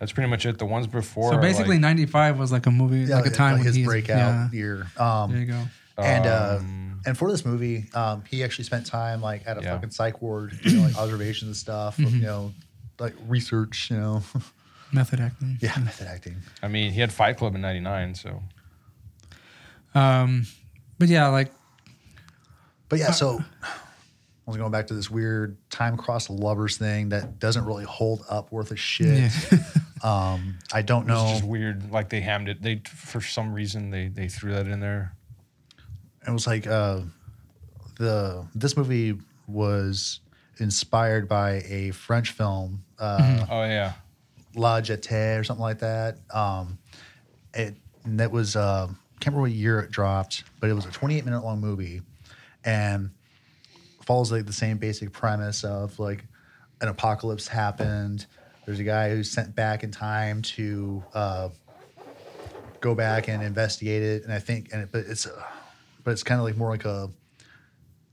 [0.00, 0.58] That's pretty much it.
[0.58, 1.30] The ones before.
[1.32, 3.66] So are, basically, like, '95 was like a movie, Yeah, like a time like when
[3.66, 4.86] his he's breakout Yeah, year.
[4.96, 5.62] Um, there you go.
[5.96, 9.62] and uh, Um, and for this movie, um, he actually spent time like at a
[9.62, 9.74] Yeah.
[9.74, 11.98] fucking psych ward, doing like observations and stuff.
[11.98, 12.52] of, you know,
[13.00, 13.90] like research.
[13.90, 14.22] You know.
[14.92, 15.58] Method acting.
[15.60, 16.36] yeah, method acting.
[16.62, 18.42] I mean, he had Fight Club in '99, so
[19.94, 20.46] Um,
[20.98, 21.52] but yeah, like
[22.88, 23.70] But yeah, so I
[24.50, 28.50] was going back to this weird time cross lovers thing that doesn't really hold up
[28.52, 29.30] worth a shit.
[29.52, 29.58] yeah.
[30.00, 31.30] Um, I don't it was know.
[31.32, 31.90] just weird.
[31.90, 32.62] Like they hammed it.
[32.62, 35.12] They for some reason they they threw that in there.
[36.24, 37.00] It was like uh,
[37.98, 40.20] the this movie was
[40.60, 43.94] inspired by a French film, uh, Oh yeah,
[44.54, 46.18] La Jetée or something like that.
[46.30, 46.78] Um,
[47.54, 48.86] it and that was uh,
[49.20, 52.02] can't remember what year it dropped, but it was a 28 minute long movie,
[52.64, 53.10] and
[54.04, 56.24] follows like the same basic premise of like
[56.80, 58.26] an apocalypse happened.
[58.64, 61.48] There's a guy who's sent back in time to uh,
[62.80, 65.42] go back and investigate it, and I think and it, but it's uh,
[66.04, 67.10] but it's kind of like more like a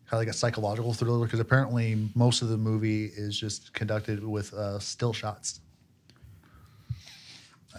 [0.08, 4.24] kind of like a psychological thriller because apparently most of the movie is just conducted
[4.24, 5.62] with uh, still shots.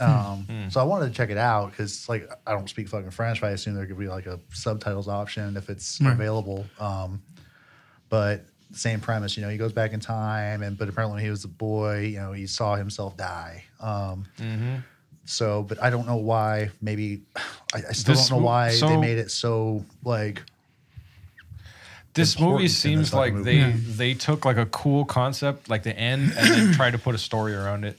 [0.01, 3.41] Um, So I wanted to check it out because, like, I don't speak fucking French,
[3.41, 6.13] but I assume there could be like a subtitles option if it's Right.
[6.13, 6.67] available.
[6.79, 7.23] Um,
[8.09, 11.31] but same premise, you know, he goes back in time, and but apparently when he
[11.31, 13.65] was a boy, you know, he saw himself die.
[13.81, 14.27] Um,
[15.25, 16.71] So, but I don't know why.
[16.81, 17.23] Maybe
[17.75, 20.43] I, I still This don't know mo- why they made it so like.
[22.15, 23.45] this movie in this seems like movie.
[23.45, 23.73] they Yeah.
[23.97, 27.19] they took like a cool concept, like the end, and then tried to put a
[27.19, 27.99] story around it.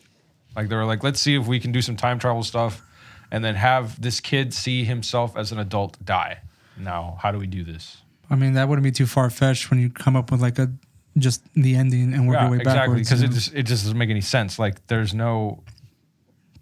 [0.57, 2.81] Like they were like, let's see if we can do some time travel stuff,
[3.29, 6.39] and then have this kid see himself as an adult die.
[6.75, 7.97] Now, how do we do this?
[8.29, 10.71] I mean, that wouldn't be too far fetched when you come up with like a
[11.17, 12.65] just the ending and work your way back.
[12.65, 12.79] exactly.
[12.79, 13.09] backwards.
[13.09, 14.57] Because you it just it just doesn't make any sense.
[14.57, 15.63] Like there's no,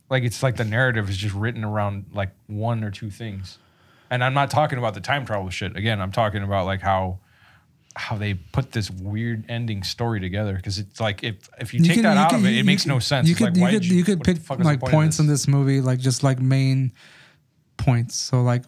[0.10, 3.60] like it's like the narrative is just written around like one or two things,
[4.10, 5.76] and I'm not talking about the time travel shit.
[5.78, 7.20] Again, I'm talking about like how
[7.98, 10.56] how they put this weird ending story together.
[10.56, 12.66] Because it's like if if you, take can- that out can- of it, you- it
[12.66, 13.28] makes you no sense.
[13.28, 15.20] You could like, you could did you could pick fuck is the like point points
[15.20, 16.92] in this movie, like just like main
[17.78, 18.16] points.
[18.16, 18.64] So like,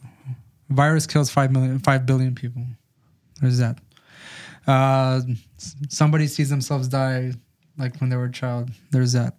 [0.70, 2.64] virus kills five million, five billion people.
[3.42, 3.80] There's that.
[4.66, 5.22] Uh,
[5.90, 7.32] somebody sees themselves die,
[7.78, 8.70] like when they were a child.
[8.92, 9.36] There's that.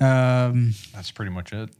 [0.00, 1.70] Um, That's pretty much it.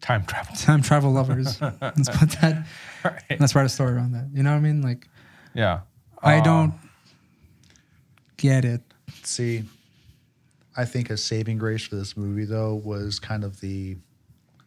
[0.00, 0.56] Time travel.
[0.56, 1.60] time travel lovers.
[1.82, 2.66] Let's put that.
[3.04, 3.38] Right.
[3.38, 4.28] Let's write a story around that.
[4.32, 4.80] You know what I mean?
[4.80, 5.06] Like
[5.54, 5.80] Yeah.
[6.22, 6.74] I Uh, don't
[8.36, 8.82] get it.
[9.22, 9.64] See,
[10.76, 13.96] I think a saving grace for this movie though was kind of the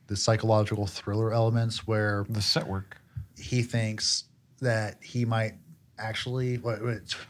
[0.08, 2.98] the psychological thriller elements where the set work.
[3.38, 4.26] he thinks
[4.62, 5.54] that he might
[5.98, 6.80] actually what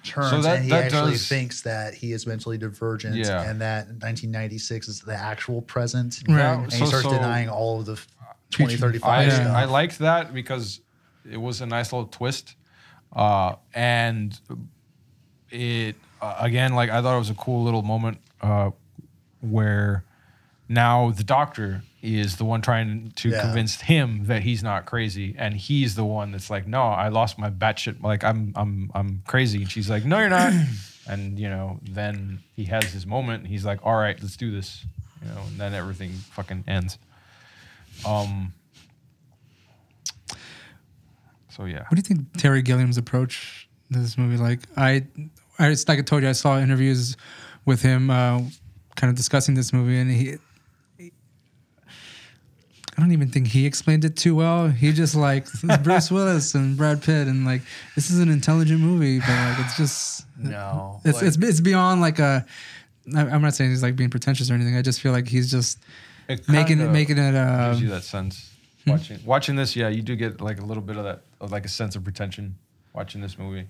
[0.03, 3.41] turns So that- and he that actually does- thinks that he is mentally divergent Yeah.
[3.49, 6.55] and that 1996 is the actual present Right.
[6.55, 7.95] and he starts so- denying all of the
[8.51, 9.61] 2035 I.
[9.61, 10.81] I liked that because
[11.29, 12.55] it was a nice little twist.
[13.15, 14.39] Uh, and
[15.51, 18.71] it, uh, again, like I thought it was a cool little moment uh,
[19.41, 20.03] where
[20.69, 23.41] now the doctor is the one trying to Yeah.
[23.41, 25.35] convince him that he's not crazy.
[25.37, 28.01] And he's the one that's like, no, I lost my batshit.
[28.03, 29.61] Like I'm, I'm, I'm crazy.
[29.61, 30.51] And she's like, no, you're not.
[31.07, 33.47] and, you know, then he has his moment.
[33.47, 34.83] He's like, all right, let's do this.
[35.21, 36.97] You know, and then everything fucking ends.
[38.05, 38.53] Um.
[41.55, 44.37] So yeah, What do you think Terry Gilliam's approach to this movie?
[44.37, 45.05] Like I,
[45.59, 47.15] I just like I told you, I saw interviews
[47.65, 48.39] with him, uh,
[48.95, 50.35] kind of discussing this movie, and he,
[50.97, 51.11] he-
[52.97, 54.67] I don't even think he explained it too well.
[54.67, 57.61] He just like this is Bruce Willis and Brad Pitt, and like
[57.95, 62.01] this is an intelligent movie, but like it's just no it's like- it's it's beyond
[62.01, 62.45] like a.
[63.15, 64.75] I- I'm not saying he's like being pretentious or anything.
[64.77, 65.79] I just feel like he's just
[66.29, 67.35] it making it making it.
[67.35, 68.49] Uh, gives you that sense.
[68.85, 71.65] Watching watching this, yeah, you do get like a little bit of that, of like
[71.65, 72.55] a sense of pretension
[72.93, 73.67] watching this movie.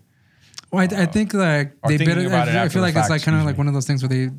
[0.71, 2.07] Well, I, I think like they bit.
[2.07, 3.59] thinking It, it I, I feel the like it's like kind of like me.
[3.59, 4.29] one of those things where they,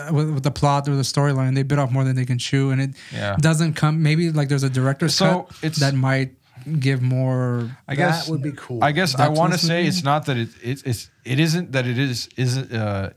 [0.00, 2.38] uh, with, with the plot or the storyline, they bit off more than they can
[2.38, 3.36] chew, and it Yeah.
[3.40, 4.02] doesn't come.
[4.02, 6.34] Maybe like there's a director's So, cut it's- that might
[6.78, 7.70] give more.
[7.88, 9.88] I guess that would be cool I guess I want to say movie?
[9.88, 13.10] it's not that it, it it's it isn't that it is isn't uh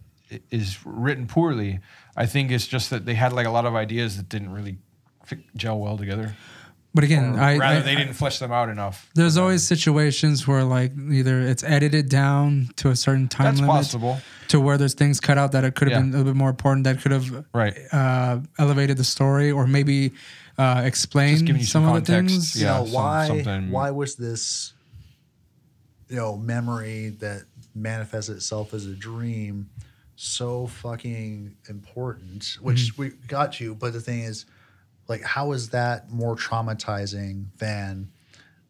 [0.49, 1.80] is written poorly.
[2.15, 4.78] I think it's just that they had like a lot of ideas that didn't really
[5.26, 6.36] fit, gel well together.
[6.96, 9.10] But again, I, rather, I- they didn't flesh them out enough.
[9.16, 13.74] There's always situations where like either it's edited down to a certain time That's limit
[13.76, 16.02] possible, to where there's things cut out that it could have Yeah.
[16.02, 17.76] been a little bit more important that could have right?
[17.92, 20.12] uh, elevated the story or maybe
[20.60, 22.56] uh, explained some, some other context, things.
[22.62, 24.74] you Yeah, know why something- why was this
[26.10, 29.68] you know memory that manifests itself as a dream
[30.16, 34.46] so fucking important which we got to but the thing is
[35.08, 38.10] like how is that more traumatizing than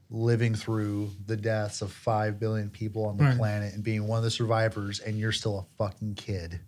[0.10, 3.38] living through the deaths of 5 billion people on the Right.
[3.38, 6.60] planet and being one of the survivors and you're still a fucking kid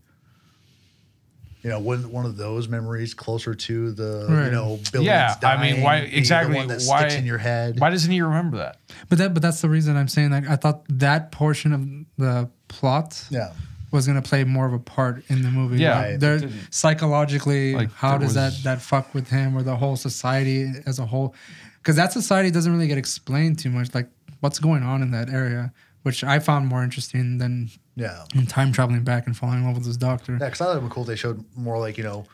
[1.63, 5.60] you know, wouldn't one of those memories closer to the you know billions Yeah, I
[5.60, 7.80] mean, why- be the exactly, one that why- sticks in your head?
[7.80, 8.78] Why doesn't he remember that?
[9.10, 11.88] But that but that's the reason I'm saying like I thought that portion of
[12.23, 13.51] the plot Yeah,
[13.95, 15.77] was gonna play more of a part in the movie.
[15.81, 19.75] Yeah, Like, there psychologically, Like, how does was- that that fuck with him or the
[19.75, 21.34] whole society as a whole?
[21.77, 23.93] Because that society doesn't really get explained too much.
[23.93, 24.10] Like
[24.41, 25.71] what's going on in that area,
[26.03, 29.75] which I found more interesting than yeah, in time traveling back and falling in love
[29.75, 30.34] with this doctor.
[30.34, 30.45] yeah.
[30.45, 31.03] Because I thought it was cool.
[31.05, 32.25] They showed more like you know,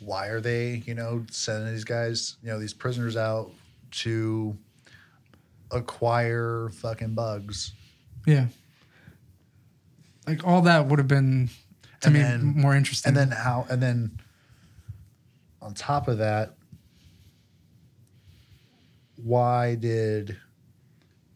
[0.00, 3.50] why are they you know sending these guys you know these prisoners out
[4.02, 4.56] to
[5.70, 7.72] acquire fucking bugs?
[8.26, 8.46] Yeah.
[10.28, 11.48] Like all that would have been
[12.02, 13.08] to And me then- more interesting.
[13.10, 13.66] And then how?
[13.70, 14.20] And then
[15.62, 16.54] on top of that,
[19.16, 20.36] why did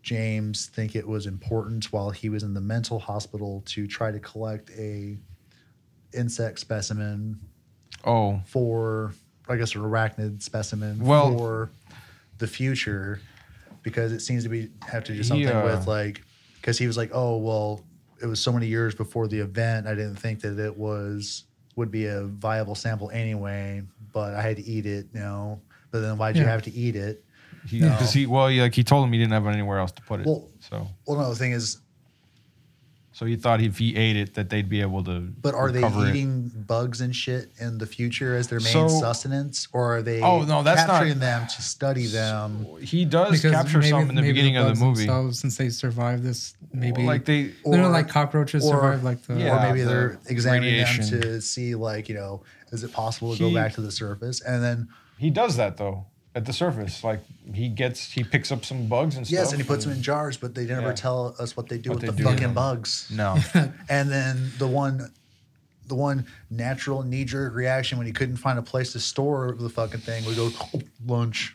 [0.03, 4.19] James think it was important while he was in the mental hospital to try to
[4.21, 5.17] collect a
[6.13, 7.41] insect specimen
[8.05, 9.15] Oh, for,
[9.49, 11.71] I guess, an arachnid specimen Well- for
[12.39, 13.21] the future?
[13.83, 16.23] Because it seems to be have to do He, something uh, with like,
[16.61, 17.85] because he was like, oh well,
[18.23, 19.87] it was so many years before the event.
[19.87, 21.45] I didn't think that it was
[21.77, 23.83] would be a viable sample anyway,
[24.13, 25.61] but I had to eat it, you know.
[25.91, 26.51] But then why'd you Yeah.
[26.51, 27.25] have to eat it?
[27.69, 27.91] he No.
[27.91, 30.21] because he well, he, like he told him he didn't have anywhere else to put
[30.21, 30.27] it.
[30.27, 31.79] Well- so Well, no, the thing is,
[33.13, 35.21] so he thought if he ate it that they'd be able to.
[35.41, 36.17] but are they recover it.
[36.17, 40.21] eating bugs and shit in the future as their main So- sustenance, or are they
[40.23, 42.67] Oh, no, that's not- capturing them to study them?
[42.81, 45.01] He does capture some in the beginning of the movie.
[45.07, 49.35] themselves, since they survived this, maybe like they they're like cockroaches or- survive like the
[49.39, 49.57] Yeah.
[49.57, 51.11] or maybe the they're examining radiation.
[51.11, 53.93] them to see, like, you know, is it possible to He- go back to the
[53.93, 54.41] surface?
[54.41, 57.05] And then, he does that though at the surface.
[57.05, 57.21] Like
[57.53, 59.33] he gets he picks up some bugs and stuff.
[59.39, 60.93] yes, and he puts them in jars, but they never Yeah.
[60.95, 62.55] tell us what they do What with they the do with fucking them.
[62.55, 63.09] bugs.
[63.11, 63.39] No,
[63.89, 65.13] And then the one,
[65.89, 69.69] the one natural knee jerk reaction when he couldn't find a place to store the
[69.69, 70.51] fucking thing would go
[71.07, 71.55] lunch.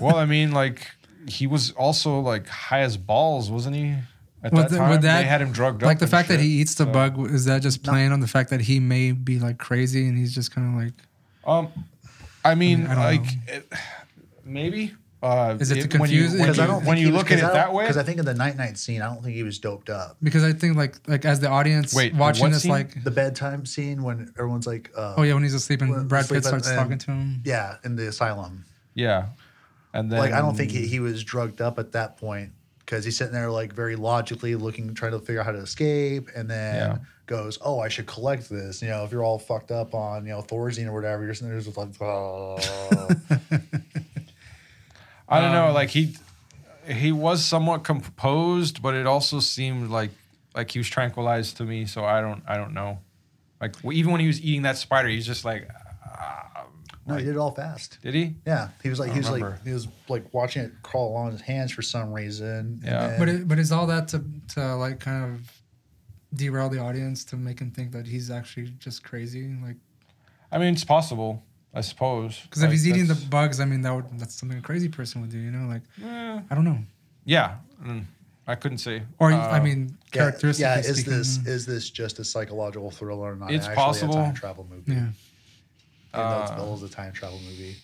[0.00, 0.90] well, I mean, like
[1.28, 3.94] he was also like high as balls, wasn't he?
[4.42, 5.86] At With that the- time, that- they had him drugged up.
[5.86, 8.12] like the and fact that shit, he eats the so- bug is that just playing
[8.12, 10.92] on the fact that he may be like crazy and he's just kind of like
[11.46, 11.68] Um,
[12.46, 13.72] I mean, I don't like it,
[14.44, 14.94] maybe.
[15.22, 17.32] Uh, Is it to when confuse- you, when Because you, I don't when you look
[17.32, 17.84] at it that way?
[17.84, 20.18] Because I think in the night night scene, I don't think he was doped up.
[20.22, 22.70] because I think like like as the audience Wait, the watching what this scene?
[22.72, 26.06] like The bedtime scene when everyone's like, uh, oh yeah when he's asleep and When-
[26.06, 27.40] Brad asleep Pitt starts and- talking to him.
[27.44, 28.64] yeah, in the asylum.
[28.94, 29.28] yeah,
[29.94, 33.04] and then like I don't think he, he was drugged up at that point because
[33.04, 36.48] he's sitting there like very logically looking, trying to figure out how to escape, and
[36.48, 36.98] then Yeah.
[37.26, 40.32] Goes, "Oh, I should collect this." You know, if you're all fucked up on you
[40.32, 42.56] know Thorazine or whatever, you're sitting there just like, oh.
[45.28, 45.72] I don't Um, know.
[45.72, 46.16] Like he
[46.88, 50.10] he was somewhat composed, but it also seemed like
[50.54, 51.86] like he was tranquilized to me.
[51.86, 53.00] So I don't I don't know.
[53.60, 55.68] Like w- even when he was eating that spider, he's just like,
[56.04, 56.66] ah,
[57.06, 57.98] no, he did it all fast.
[58.02, 58.34] did he?
[58.46, 59.50] Yeah, he was like he was remember.
[59.56, 62.80] like he was like watching it crawl along his hands for some reason.
[62.84, 63.08] Yeah.
[63.08, 64.22] then- But it, but is all that to
[64.54, 65.52] to like kind of
[66.34, 69.54] derail the audience to make him think that he's actually just crazy?
[69.62, 69.76] Like
[70.52, 71.42] I mean, it's possible,
[71.74, 72.40] I suppose.
[72.42, 75.20] because if he's eating the bugs, I mean that would that's something a crazy person
[75.20, 75.38] would do.
[75.38, 76.78] You know, like Eh, I don't know.
[77.24, 78.04] yeah, mm,
[78.46, 79.02] I couldn't say.
[79.18, 82.90] Or Uh, I mean, yeah, characteristically yeah, is speaking, this is this just a psychological
[82.90, 84.18] thriller or not It's actually possible.
[84.18, 84.92] a time travel movie?
[84.92, 85.08] yeah.
[86.14, 87.76] Even though it's Uh, billed as a time travel movie.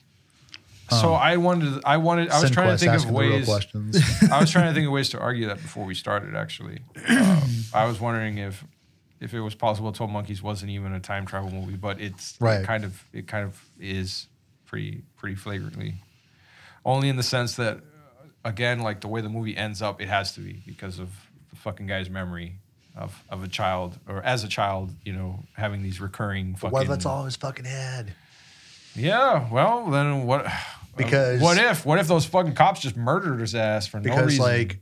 [0.91, 3.31] So I wanted, I wanted, I was Send trying to think of asking the real
[3.37, 3.47] ways.
[3.47, 3.99] questions.
[4.31, 6.35] I was trying to think of ways to argue that before we started.
[6.37, 7.43] Actually, um,
[7.73, 8.65] I was wondering if
[9.21, 12.61] if it was possible Twelve Monkeys wasn't even a time travel movie, but it's Right.
[12.61, 14.27] It kind of it kind of is
[14.67, 15.95] pretty pretty flagrantly.
[16.85, 17.81] Only in the sense that, uh,
[18.45, 21.11] again, like the way the movie ends up, it has to be because of
[21.51, 22.57] the fucking guy's memory
[22.97, 26.73] of of a child or as a child, you know, having these recurring fucking.
[26.73, 28.15] What if that's all in his fucking head?
[28.95, 29.49] Yeah.
[29.51, 30.47] Well, then what?
[30.95, 34.27] Because- what if what if those fucking cops just murdered his ass for no Because
[34.27, 34.45] reason?
[34.45, 34.79] like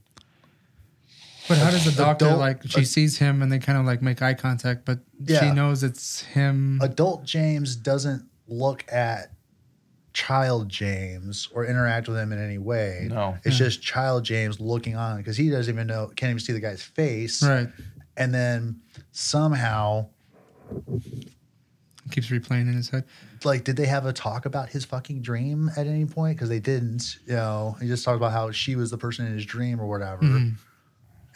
[1.49, 2.63] But how does the doctor Adult- like?
[2.69, 5.53] She ad- sees him and they kind of like make eye contact, but she Yeah.
[5.53, 6.81] knows it's him.
[6.83, 9.31] adult James doesn't look at
[10.13, 13.07] child James or interact with him in any way.
[13.09, 13.39] No.
[13.45, 16.59] It's just child James looking on because he doesn't even know, can't even see the
[16.59, 17.41] guy's face.
[17.41, 17.69] right.
[18.17, 18.81] And then
[19.13, 20.09] somehow,
[22.11, 23.05] Keeps replaying in his head.
[23.45, 26.37] like, did they have a talk about his fucking dream at any point?
[26.37, 27.19] Because they didn't.
[27.27, 29.87] You know, he just talked about how she was the person in his dream or
[29.87, 30.23] whatever.
[30.23, 30.55] Mm-hmm.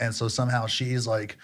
[0.00, 1.38] And so somehow she's like,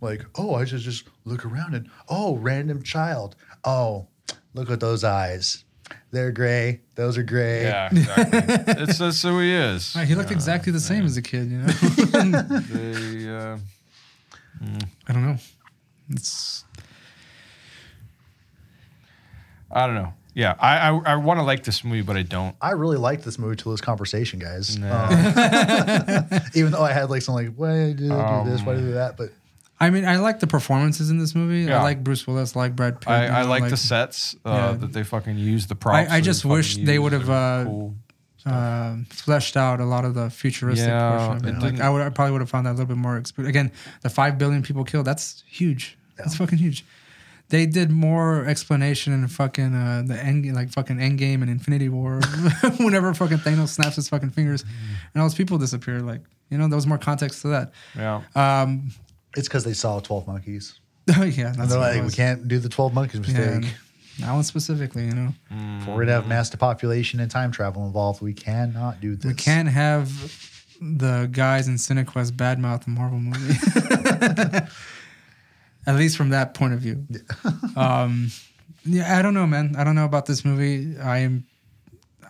[0.00, 3.36] like, oh, I just just look around and oh, random child.
[3.64, 4.08] Oh,
[4.54, 5.64] look at those eyes.
[6.10, 6.80] They're gray.
[6.94, 7.62] Those are gray.
[7.62, 8.38] Yeah, exactly.
[8.82, 9.94] it's that's who he is.
[9.94, 11.72] Right, he looked exactly the same as a kid, you know.
[12.70, 13.58] They, uh,
[15.08, 15.36] I don't know.
[16.10, 16.64] It's
[19.76, 20.12] I don't know.
[20.34, 22.54] Yeah, I I, I want to like this movie, but I don't.
[22.60, 24.76] I really liked this movie till this conversation, guys.
[24.76, 25.06] Nah.
[25.06, 28.62] Um, even though I had like some like, why did I do this?
[28.62, 29.16] Why did I do that?
[29.16, 29.30] But
[29.78, 31.68] I mean, I like the performances in this movie.
[31.68, 31.80] Yeah.
[31.80, 33.08] I like Bruce Willis, I like Brad Pitt.
[33.08, 34.72] I, I know, like, the sets uh, yeah.
[34.72, 35.66] that they fucking use.
[35.66, 36.10] The props.
[36.10, 37.94] I that just wish they would have, uh, cool.
[38.46, 41.72] uh, fleshed out a lot of the futuristic Yeah, portion of it it.
[41.72, 43.20] Like I would, I probably would have found that a little bit more.
[43.20, 43.70] Exp- Again,
[44.02, 45.06] the five billion people killed.
[45.06, 45.98] That's huge.
[46.16, 46.84] That's fucking huge.
[47.48, 52.20] They did more explanation in fucking uh, the end, like fucking Endgame and Infinity War.
[52.78, 54.62] whenever fucking Thanos snaps his fucking fingers,
[55.14, 56.00] and all those people disappear.
[56.00, 57.72] Like you know, there was more context to that.
[57.96, 58.22] Yeah.
[58.34, 58.90] Um,
[59.36, 60.80] it's because they saw 12 monkeys.
[61.08, 63.54] yeah, And they're like, we can't do the 12 monkeys Yeah, mistake.
[64.18, 67.52] and that one specifically, you know, If we're going to have mass population and time
[67.52, 69.24] travel involved, we cannot do this.
[69.26, 70.10] we can't have
[70.80, 73.54] the guys in Cinequest badmouth the Marvel movie.
[75.86, 77.06] At least from that point of view.
[77.08, 77.20] Yeah.
[78.02, 78.30] um,
[78.84, 79.74] yeah, I don't know, man.
[79.76, 80.98] I don't know about this movie.
[80.98, 81.46] I am.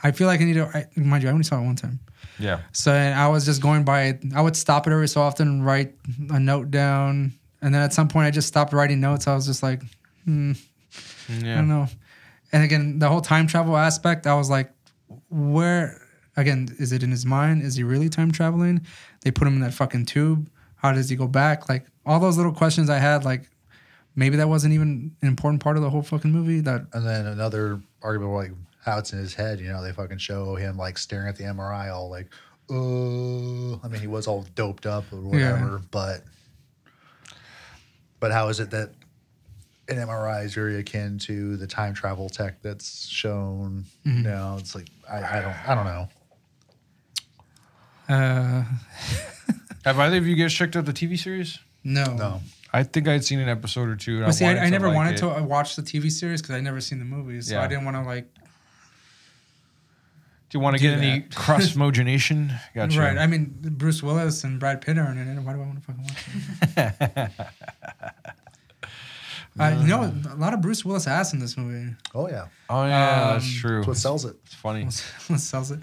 [0.03, 0.67] I feel like I need to.
[0.67, 2.01] I, mind you, I only saw it one time.
[2.39, 2.61] Yeah.
[2.73, 4.23] So I was just going by it.
[4.35, 5.95] I would stop it every so often and write
[6.31, 7.33] a note down.
[7.63, 9.27] And then at some point, I just stopped writing notes.
[9.27, 9.83] I was just like,
[10.25, 10.53] hmm,
[11.29, 11.89] I don't know.
[12.53, 14.71] And again, the whole time travel aspect, I was like,
[15.31, 16.01] where,
[16.37, 17.63] again, is it in his mind?
[17.63, 18.87] Is he really time traveling?
[19.23, 20.51] They put him in that fucking tube.
[20.87, 21.69] How does he go back?
[21.69, 23.49] Like, all those little questions I had, like,
[24.15, 26.61] maybe that wasn't even an important part of the whole fucking movie.
[26.61, 28.51] That, And then another argument, like
[28.85, 29.61] how it's in his head.
[29.61, 32.29] You know, they fucking show him like staring at the MRI, all like,
[32.71, 33.79] oh.
[33.85, 36.23] I mean, he was all doped up or whatever, but
[38.21, 38.91] but how is it that
[39.89, 43.85] an MRI is very akin to the time travel tech that's shown?
[44.07, 44.19] Mm-hmm.
[44.19, 46.09] You know, it's like I, I don't I don't know.
[48.09, 48.65] uh,
[49.87, 51.59] Have either of you guys checked out the TV series?
[51.85, 52.05] no.
[52.15, 52.41] No,
[52.73, 54.17] I think I'd seen an episode or two.
[54.17, 55.19] And But see, wanted I, I never like wanted it.
[55.19, 57.63] to watch the TV series because I never seen the movies, so Yeah.
[57.63, 58.27] I didn't want to like.
[60.49, 61.35] Do you want to do get any that.
[61.35, 62.53] cross mogenation?
[62.75, 63.01] Gotcha.
[63.01, 63.17] Right.
[63.19, 65.41] I mean, Bruce Willis and Brad Pitt are in it.
[65.41, 67.31] Why do I want to fucking watch
[68.83, 68.91] it?
[69.61, 71.95] uh, you know, a lot of Bruce Willis ass in this movie.
[72.15, 73.77] Oh yeah, oh yeah, that's Um, true.
[73.79, 74.37] that's what sells it.
[74.45, 74.85] It's funny.
[75.29, 75.81] What sells it?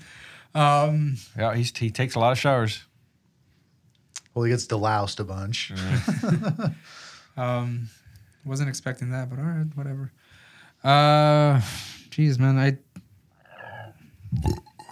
[0.53, 2.83] Um, Yeah, he's, he takes a lot of showers.
[4.33, 5.71] Well, he gets deloused a bunch.
[7.37, 7.87] um,
[8.45, 10.11] wasn't expecting that, but all right, whatever.
[10.83, 11.61] Uh,
[12.09, 12.77] geez, man, I.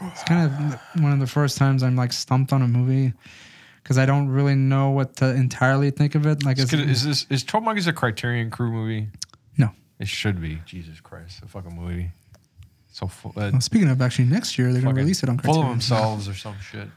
[0.04, 3.14] It's kind of one of the first times I'm like stumped on a movie
[3.84, 6.44] because I don't really know what to entirely think of it.
[6.44, 9.08] Like, Is, it's, is this is Twelve Monkeys a Criterion Crew movie?
[9.58, 9.70] no.
[10.00, 10.60] It should be.
[10.66, 12.10] Jesus Christ, a fucking movie.
[12.92, 15.54] So full, uh, Well, speaking of, actually, next year they're gonna release it on full
[15.54, 15.66] Criterion.
[15.72, 16.88] of themselves or some shit.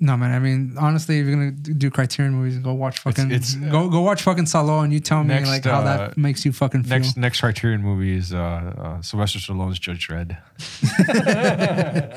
[0.00, 3.30] No man, I mean honestly, if you're gonna do Criterion movies, and go watch fucking
[3.30, 5.84] it's, uh, go go watch fucking Salo, and you tell me next, like how uh,
[5.84, 6.98] that makes you fucking feel.
[6.98, 10.36] Next next Criterion movie is uh, uh, Sylvester Stallone's Judge Dredd.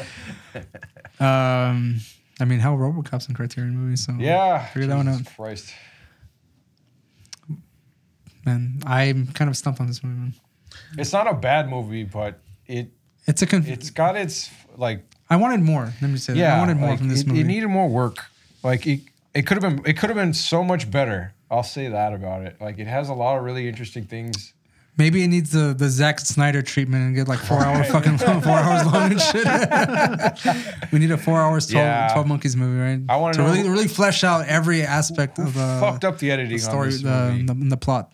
[1.19, 1.99] Um,
[2.39, 5.36] I mean, hell, RoboCop's in Criterion movies, so Yeah, figure that one Jesus out.
[5.36, 5.73] Christ.
[8.45, 10.15] Man, I'm kind of stumped on this movie.
[10.19, 10.34] Man.
[10.97, 12.91] It's not a bad movie, but it
[13.25, 15.93] It's a conf- it's got its like I wanted more.
[16.01, 16.55] Let me say that.
[16.55, 17.41] I wanted more like, from this it, movie.
[17.41, 18.25] It needed more work.
[18.63, 19.01] Like it,
[19.34, 21.34] it could have been it could have been so much better.
[21.49, 22.59] I'll say that about it.
[22.59, 24.53] Like it has a lot of really interesting things.
[24.97, 28.53] Maybe it needs the the Zack Snyder treatment and get like four hour fucking four
[28.53, 30.91] hours long and shit.
[30.91, 32.09] we need a four hours 12, Yeah.
[32.13, 32.99] 12 monkeys movie, right?
[33.07, 36.17] I wanna to know really who- really flesh out every aspect of the Fucked up
[36.17, 37.43] the editing the story, on this the, movie.
[37.43, 38.11] the, the plot.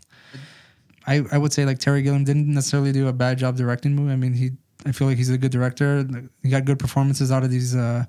[1.08, 4.02] I, I would say like Terry Gilliam didn't necessarily do a bad job directing the
[4.02, 4.14] movie.
[4.14, 4.52] I mean, he
[4.86, 6.06] I feel like he's a good director.
[6.42, 8.06] He got good performances out of these uh,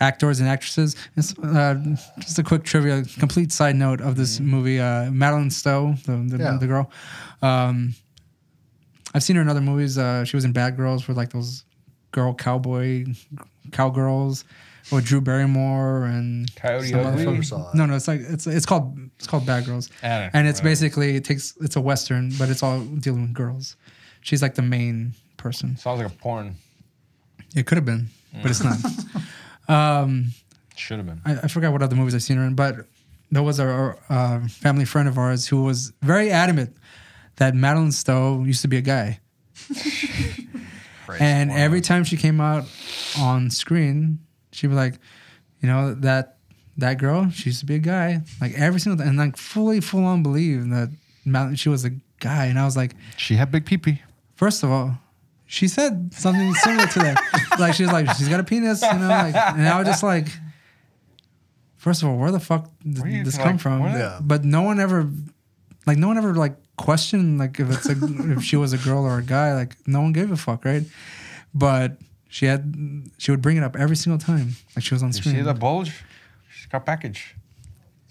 [0.00, 0.96] actors and actresses.
[1.16, 1.74] It's, uh,
[2.20, 4.80] just a quick trivia, complete side note of this movie.
[4.80, 6.56] Uh, Madeleine Stowe, the the, Yeah.
[6.60, 6.90] the girl.
[7.42, 7.94] Um,
[9.14, 9.96] I've seen her in other movies.
[9.98, 11.64] Uh, she was in Bad Girls with like those
[12.10, 13.04] girl cowboy
[13.72, 14.44] cowgirls
[14.92, 17.24] with Drew Barrymore and Coyote Ugly?
[17.24, 17.74] fucking- Saw it.
[17.74, 20.46] No, no, it's like it's it's called it's called Bad Girls, I don't know, and
[20.48, 20.70] it's whatever.
[20.70, 23.76] basically it takes it's a western, but it's all dealing with girls.
[24.20, 25.14] She's like the main
[25.44, 25.76] person.
[25.76, 26.56] Sounds like a porn.
[27.54, 28.08] It could have been,
[28.42, 28.78] but it's not.
[29.68, 30.30] um,
[30.74, 31.20] Should have been.
[31.24, 32.86] I, I forgot what other movies I've seen her in, but
[33.30, 36.74] there was a, a family friend of ours who was very adamant
[37.36, 39.20] that Madeleine Stowe used to be a guy.
[41.20, 42.64] And every time she came out
[43.18, 44.20] on screen,
[44.52, 44.94] she'd be like,
[45.60, 46.38] you know, that
[46.78, 48.22] that girl, she used to be a guy.
[48.40, 50.90] Like every single time, and like fully, full on believe that
[51.24, 51.90] Mal- she was a
[52.20, 52.46] guy.
[52.46, 54.02] And I was like, she had big pee pee.
[54.34, 54.96] first of all,
[55.46, 57.56] she said something similar to that.
[57.58, 60.02] like she was like, she's got a penis, you know, like, and I was just
[60.02, 60.28] like,
[61.76, 63.80] first of all, where the fuck did Where you this like, come from?
[63.80, 63.92] what?
[63.92, 64.18] Yeah.
[64.22, 65.08] But no one ever,
[65.86, 67.94] like, no one ever like questioned like if it's a
[68.32, 69.54] if she was a girl or a guy.
[69.54, 70.82] Like no one gave a fuck, right?
[71.54, 72.74] But she had
[73.18, 75.44] she would bring it up every single time, like she was on You see screen.
[75.44, 76.02] the bulge?
[76.52, 77.36] She's got package.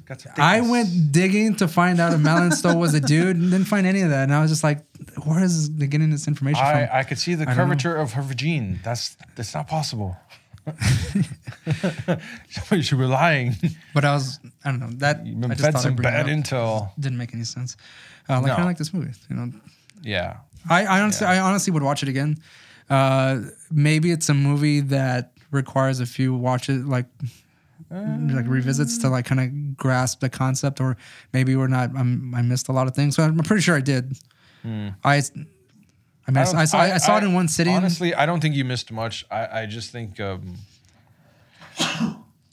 [0.06, 0.72] Got some I thickness.
[0.72, 4.02] went digging to find out if Madeleine Stowe was a dude, and didn't find any
[4.02, 4.24] of that.
[4.24, 4.84] And I was just like,
[5.26, 6.68] where is they getting this information from?
[6.78, 7.64] I, I could see the I don't know.
[7.64, 8.82] curvature of her vagine.
[8.84, 10.18] That's that's not possible.
[12.50, 13.56] Somebody should be lying.
[13.94, 16.08] But I was, I don't know that You've I just fed thought some I'd bring
[16.08, 16.32] it bad up.
[16.32, 16.92] intel.
[17.00, 17.76] Didn't make any sense.
[18.30, 18.50] Uh, like No.
[18.56, 19.52] kind of like this movie, you know.
[20.02, 20.38] Yeah.
[20.70, 22.38] I, I honestly, I honestly would watch it again.
[22.90, 23.42] Uh,
[23.72, 27.06] maybe it's a movie that requires a few watches, like
[27.94, 30.98] like revisits to like kind of grasp the concept, or
[31.32, 31.92] maybe we're not.
[31.96, 34.18] I'm, I missed a lot of things, so I'm pretty sure I did.
[35.04, 37.76] I, I mean, I, I saw, I, saw it in one sitting.
[37.76, 39.26] Honestly, I don't think you missed much.
[39.30, 40.58] I, I just think um,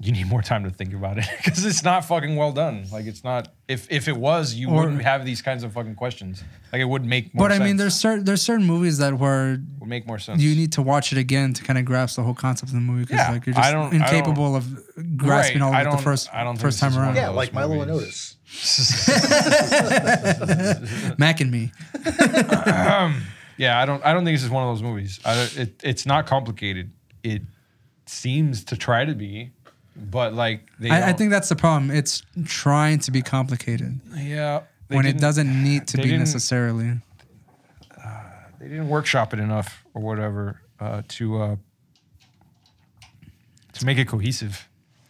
[0.03, 2.87] you need more time to think about it because it's not fucking well done.
[2.91, 3.49] Like it's not.
[3.69, 6.43] If if it was, you Or- wouldn't have these kinds of fucking questions.
[6.73, 7.49] Like it would make more.
[7.49, 10.41] but I mean, there's certain there's certain movies that were would make more sense.
[10.41, 12.81] you need to watch it again to kind of grasp the whole concept of the
[12.81, 14.65] movie because Yeah, like you're I just don't- I don't- incapable of
[15.19, 17.17] grasping Right, all of it the first I don't first time around.
[17.17, 18.37] Yeah, like Milo and movies.
[18.47, 19.09] Otis.
[21.19, 21.73] Mac and me.
[22.67, 23.23] Um,
[23.57, 24.05] yeah, I don't.
[24.05, 25.21] I don't think this is one of those movies.
[25.25, 26.91] I, it, it's not complicated.
[27.23, 27.43] It
[28.07, 29.53] seems to try to be,
[29.97, 30.91] but like they.
[30.91, 31.91] I, I think that's the problem.
[31.91, 34.63] It's trying to be complicated Yeah.
[34.89, 37.01] when it doesn't need to be necessarily.
[38.59, 41.57] They didn't workshop it enough or whatever uh, to uh,
[43.73, 44.69] to make it cohesive.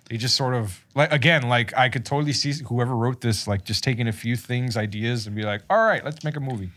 [0.09, 3.64] They just sort of like again, like I could totally see whoever wrote this like
[3.64, 6.70] just taking a few things, ideas, and be like, all right, let's make a movie.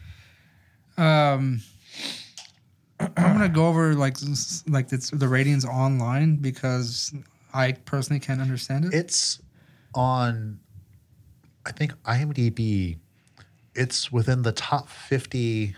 [0.98, 1.62] Um,
[3.00, 4.18] I'm gonna go over like
[4.68, 7.14] like the ratings online because
[7.54, 8.94] I personally can't understand it.
[8.94, 9.42] It's
[9.94, 10.60] on,
[11.66, 12.98] I think IMDb.
[13.76, 15.76] It's within the top fifty,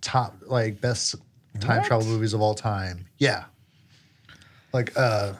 [0.00, 1.14] top like best
[1.60, 1.86] time What?
[1.86, 3.06] travel movies of all time.
[3.18, 3.44] Yeah.
[4.72, 5.34] Like, uh,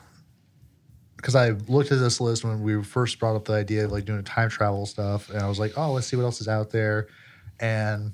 [1.17, 4.05] because I looked at this list when we first brought up the idea of like
[4.05, 6.71] doing time travel stuff, and I was like, oh, let's see what else is out
[6.71, 7.07] there.
[7.61, 8.13] And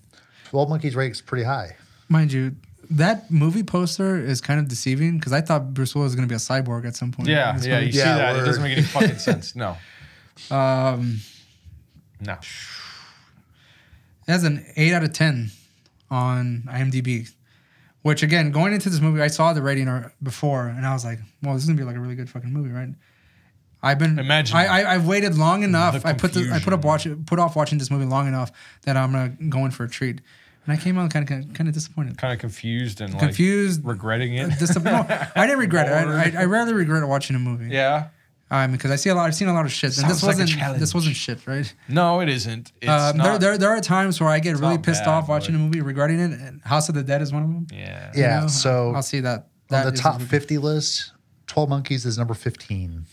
[0.50, 1.76] 12 Monkeys ranks pretty high.
[2.08, 2.54] Mind you,
[2.90, 6.32] that movie poster is kind of deceiving because I thought Bruce Willis was going to
[6.32, 7.28] be a cyborg at some point.
[7.28, 8.36] in Yeah, this yeah, you see Yeah, that.
[8.36, 9.54] It doesn't make any fucking sense.
[9.56, 9.76] No.
[10.50, 11.18] Um,
[12.20, 12.32] No.
[14.26, 15.50] it has an eight out of ten
[16.10, 17.30] on IMDb.
[18.02, 19.86] Which again, going into this movie, I saw the rating
[20.22, 22.50] before, and I was like, "Well, this is gonna be like a really good fucking
[22.50, 22.88] movie, right?"
[23.82, 26.02] I've been Imagine I, I I've waited long enough.
[26.02, 28.50] the I put the, I put up watch put off watching this movie long enough
[28.82, 30.22] that I'm gonna go in for a treat,
[30.70, 33.94] and I came out kind of kind of disappointed, Kind of confused and confused, like
[33.94, 34.50] regretting it.
[34.58, 35.92] Dis- no, I didn't regret it.
[36.36, 37.68] I, I, I rarely regret watching a movie.
[37.68, 38.08] yeah.
[38.52, 39.26] Um, because I see a lot.
[39.28, 40.80] I've seen a lot of shit, and this Sounds like a wasn't.
[40.80, 41.72] this wasn't shit, right?
[41.88, 42.72] No, it isn't.
[42.80, 43.40] It's Um, there, not.
[43.40, 45.80] there, there are times where I get really pissed bad, off watching but- a movie
[45.80, 46.32] regretting it.
[46.32, 47.66] And House of the Dead is one of them.
[47.72, 48.10] yeah.
[48.12, 48.40] you Yeah.
[48.40, 48.46] know?
[48.48, 49.46] so I'll see that.
[49.70, 51.12] on the top 50 list,
[51.46, 53.06] 12 Monkeys is number 15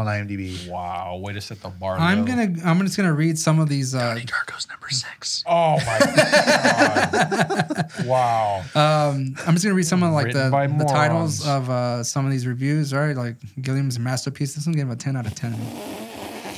[0.00, 0.68] on IMDb.
[0.68, 1.16] Wow.
[1.16, 1.98] Way to set the bar.
[1.98, 2.24] I'm low.
[2.26, 2.54] gonna.
[2.64, 3.94] I'm just gonna read some of these.
[3.94, 5.44] Uh, Darko's number six.
[5.46, 7.90] Oh my god.
[8.06, 8.62] wow.
[8.74, 12.32] um, I'm just gonna read some of like the, the titles of uh, some of
[12.32, 12.92] these reviews.
[12.92, 14.54] Right, like Gilliam's masterpiece.
[14.54, 15.54] This one gave a 10 out of 10.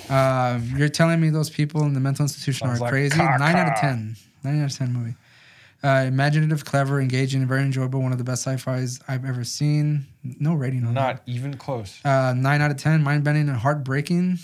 [0.09, 3.19] Um, you're telling me those people in the mental institution Sounds are like crazy?
[3.19, 4.17] Nine out of 10.
[4.45, 5.15] Nine out of 10 movie.
[5.85, 8.01] Uh, imaginative, clever, engaging, and very enjoyable.
[8.01, 10.07] One of the best sci-fi's I've ever seen.
[10.23, 11.01] No rating on that.
[11.01, 11.99] Not even close.
[12.05, 13.03] Uh, nine out of ten.
[13.03, 14.39] Mind bending and heartbreaking.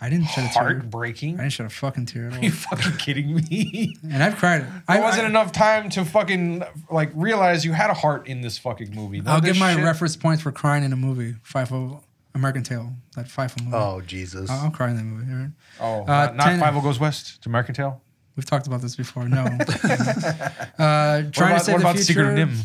[0.00, 0.62] I didn't shed a tear.
[0.64, 1.36] Heartbreaking.
[1.38, 2.44] I didn't shed a fucking tear at Are all.
[2.44, 3.96] you fucking kidding me?
[4.02, 4.66] and I've cried.
[4.88, 8.40] I There wasn't I, enough time to fucking like realize you had a heart in
[8.42, 9.18] this fucking movie.
[9.20, 11.36] None I'll of give my shit- reference points for crying in a movie.
[11.44, 12.02] five Fievel
[12.34, 12.92] American Tail.
[13.16, 13.76] That Fievel movie.
[13.76, 14.50] Oh, Jesus.
[14.50, 15.32] I'll, I'll cry in that movie.
[15.32, 15.50] All right?
[15.80, 17.40] Oh, Uh, not, not 10 Fievel Goes West.
[17.44, 18.01] to American Tail.
[18.36, 19.28] We've talked about this before.
[19.28, 19.42] No.
[19.44, 22.02] uh, trying What to about, say what the about future.
[22.04, 22.64] Secret NIMH?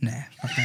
[0.00, 0.10] Nah.
[0.44, 0.64] Okay.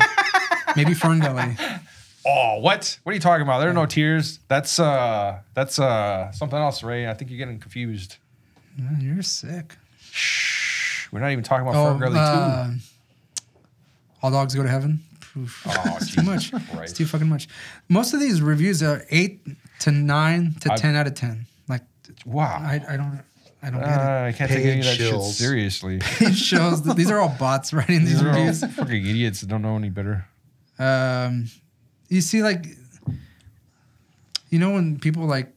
[0.76, 1.82] Maybe Ferngully.
[2.26, 3.00] Oh, what?
[3.04, 3.60] What are you talking about?
[3.60, 4.40] There are no tears.
[4.48, 7.08] That's uh, that's uh, something else, Ray.
[7.08, 8.18] I think you're getting confused.
[8.78, 9.76] Man, you're sick.
[10.12, 11.08] Shh.
[11.12, 12.74] We're not even talking about Oh, Ferngully uh, too.
[14.22, 15.02] all dogs go to heaven.
[15.38, 15.64] Oof.
[15.68, 16.52] Oh, it's too much.
[16.52, 17.48] Jesus It's too fucking much.
[17.88, 19.42] Most of these reviews are eight
[19.80, 21.46] to nine to I- ten out of ten.
[21.68, 21.82] Like
[22.26, 22.58] Wow.
[22.60, 23.22] I, I don't
[23.62, 25.32] I don't get Uh, I can't take any of that Paid shit shills.
[25.34, 25.96] seriously.
[25.98, 26.22] it.
[26.22, 28.64] It shows that these are all bots writing these These are all reviews.
[28.64, 30.26] fucking idiots that don't know any better.
[30.80, 31.48] Um,
[32.08, 32.66] you see, like,
[34.50, 35.52] you know, when people like,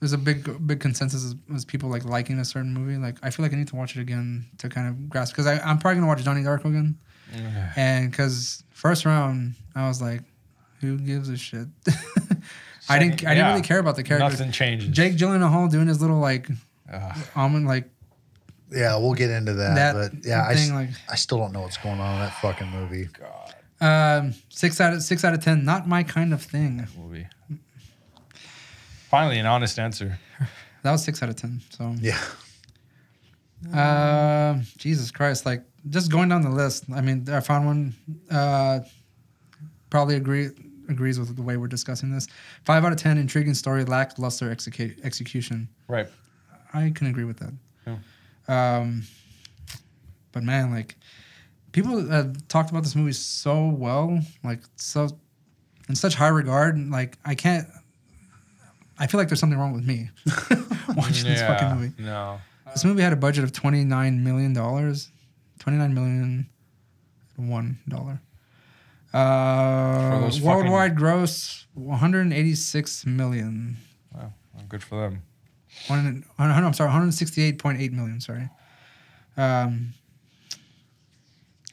[0.00, 2.96] there's a big big consensus is, is people like liking a certain movie.
[2.98, 5.46] Like, I feel like I need to watch it again to kind of grasp because
[5.46, 6.96] I'm probably gonna watch Johnny Darko again,
[7.76, 10.22] and because first round I was like,
[10.80, 11.66] who gives a shit?
[12.88, 13.48] I didn't I didn't Yeah.
[13.50, 14.38] really care about the characters.
[14.38, 14.88] Nothing changes.
[14.90, 16.48] Jake Gyllenhaal doing his little like
[16.92, 17.16] Ugh.
[17.36, 17.88] almond like
[18.70, 19.74] Yeah, we'll get into that.
[19.74, 22.20] That but yeah, I, thing, s- like- I still don't know what's going on in
[22.20, 23.08] that fucking movie.
[23.18, 25.64] God, um, six out of six out of ten.
[25.64, 26.86] Not my kind of thing.
[26.96, 27.26] movie.
[29.10, 30.18] Finally, an honest answer.
[30.84, 31.60] That was six out of ten.
[31.70, 32.18] So Yeah.
[33.74, 35.44] Uh, Jesus Christ!
[35.44, 36.84] Like just going down the list.
[36.94, 37.94] I mean, I found one.
[38.30, 38.80] Uh,
[39.90, 40.50] probably agree
[40.88, 42.28] agrees with the way we're discussing this.
[42.64, 43.18] Five out of ten.
[43.18, 45.68] Intriguing story, lackluster execu- execution.
[45.88, 46.06] Right.
[46.78, 47.52] I can agree with that.
[47.86, 48.78] Yeah.
[48.78, 49.02] Um,
[50.32, 50.96] but man, like
[51.72, 55.08] people have talked about this movie so well, like so
[55.88, 56.76] in such high regard.
[56.76, 57.66] and, Like I can't.
[58.98, 60.10] I feel like there's something wrong with me
[60.96, 61.92] watching this fucking movie.
[62.02, 62.40] No.
[62.72, 65.10] This movie had a budget of twenty nine million dollars,
[65.58, 66.48] twenty nine million
[67.36, 68.20] one dollar.
[69.14, 73.76] Uh, worldwide gross one hundred eighty six million.
[74.14, 74.32] Wow.
[74.54, 75.22] Well, good for them.
[75.86, 78.20] One, I'm sorry, one hundred sixty eight point eight million.
[78.20, 78.48] Sorry.
[79.36, 79.94] Um,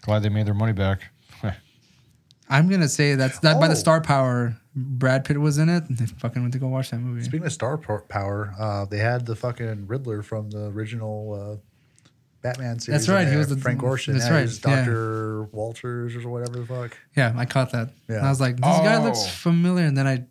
[0.02, 1.02] Glad they made their money back.
[2.50, 3.78] I'm gonna say that's that by the Oh.
[3.78, 4.56] star power.
[4.76, 5.84] Brad Pitt was in it.
[5.90, 7.24] And they fucking went to go watch that movie.
[7.24, 12.10] Speaking of star power, uh, they had the fucking Riddler from the original uh,
[12.42, 13.08] Batman series.
[13.08, 14.14] That's right, he was the- Frank Gorshin.
[14.14, 14.76] that's right, He was yeah.
[14.76, 16.96] Doctor Walters or whatever the fuck.
[17.18, 17.88] Yeah, I caught that.
[18.08, 18.26] And Yeah.
[18.26, 19.28] I was like, this guy looks Oh.
[19.30, 20.26] familiar, and then I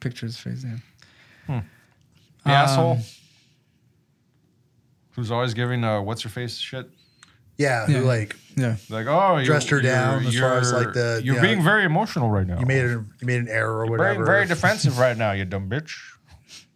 [0.00, 0.64] picture his face.
[1.48, 1.60] Yeah.
[2.44, 2.98] The Um, asshole.
[5.12, 6.88] Who's always giving uh, what's her face shit?
[7.58, 7.98] Yeah, Yeah.
[7.98, 8.76] who like Yeah.
[8.88, 11.40] Like, oh, you Dressed her down as far as, like, the- You're yeah.
[11.42, 12.58] being very emotional right now.
[12.58, 14.24] you made a, you made an error or Very, whatever.
[14.24, 15.92] very defensive right now, you dumb bitch.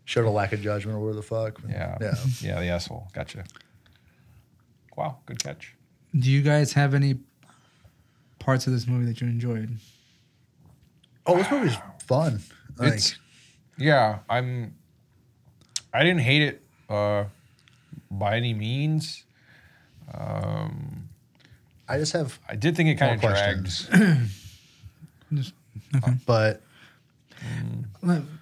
[0.04, 1.60] Showed a lack of judgment or whatever the fuck.
[1.68, 1.96] Yeah.
[2.00, 2.14] yeah.
[2.40, 3.08] Yeah, the asshole.
[3.12, 3.44] Gotcha.
[4.96, 5.74] Wow, good catch.
[6.16, 7.18] Do you guys have any
[8.38, 9.76] parts of this movie that you enjoyed?
[11.26, 12.40] Oh, this movie's fun.
[12.76, 13.18] Like, It's
[13.78, 14.74] yeah, I'm
[15.94, 17.24] I didn't hate it uh
[18.10, 19.24] by any means.
[20.12, 21.08] Um
[21.88, 23.88] I just have I did think it kind of more dragged.
[25.30, 25.52] questions.
[26.26, 26.62] But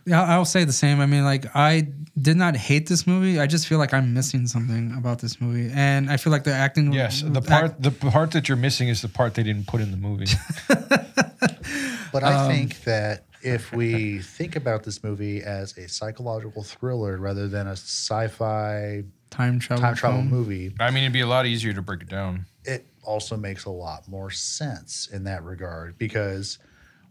[0.05, 1.00] Yeah, I'll say the same.
[1.00, 1.88] I mean, like I
[2.20, 3.40] did not hate this movie.
[3.40, 6.53] I just feel like I'm missing something about this movie, and I feel like the
[6.53, 6.92] acting.
[6.92, 9.80] Yes, the act- part the part that you're missing is the part they didn't put
[9.80, 10.26] in the movie.
[12.12, 17.16] But Um, I think that if we think about this movie as a psychological thriller
[17.18, 19.82] rather than a sci-fi time travel.
[19.82, 20.30] time travel film.
[20.30, 22.47] movie, I mean, it'd be a lot easier to break it down.
[22.64, 26.59] it also makes a lot more sense in that regard because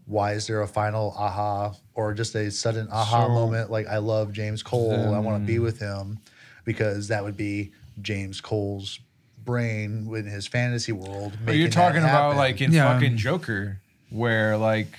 [0.06, 3.98] why is there a final aha or just a sudden aha So- moment like I
[3.98, 6.18] love James Cole, I want to be with him
[6.64, 9.00] because that would be James Cole's
[9.44, 11.36] brain in his fantasy world.
[11.44, 12.92] But you're talking about like in Yeah.
[12.94, 13.80] fucking Joker,
[14.10, 14.94] where like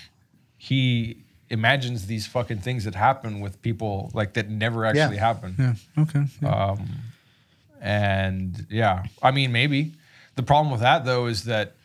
[0.58, 1.23] he
[1.54, 5.56] imagines these fucking things that happen with people like that never actually happen.
[5.58, 6.02] Yeah.
[6.04, 6.26] Okay.
[6.42, 6.50] yeah.
[6.50, 6.90] Um,
[7.80, 9.94] and yeah, I mean, maybe
[10.36, 11.76] the problem with that though is that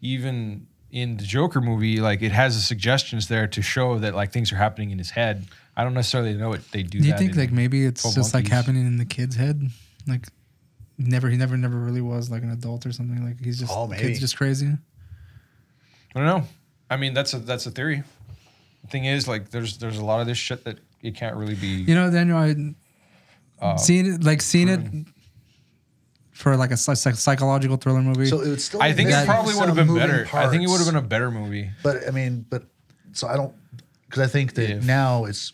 [0.00, 4.32] even in the Joker movie, like it has the suggestions there to show that like
[4.32, 5.46] things are happening in his head.
[5.76, 7.00] I don't necessarily know what They do.
[7.00, 9.60] Do you that think like maybe it's 12 just like happening in the kid's head?
[10.06, 10.26] Like
[10.98, 13.24] never he never never really was like an adult or something.
[13.24, 14.68] Like he's just Oh, the kid's just crazy.
[16.14, 16.44] I don't know.
[16.88, 18.04] I mean, that's a that's a theory.
[18.86, 21.54] The thing is, like, there's there's a lot of this shit that it can't really
[21.54, 21.66] be.
[21.66, 22.54] You know, Daniel, I
[23.60, 24.80] Uh, uh seen it like seen it
[26.32, 28.26] for like a psych- psychological thriller movie.
[28.26, 30.28] so it would still I think it probably would have been moving better.
[30.34, 31.70] I think it would have been a better movie.
[31.82, 32.64] But I mean, but
[33.12, 33.54] so I don't
[34.08, 35.52] because I think that If- now it's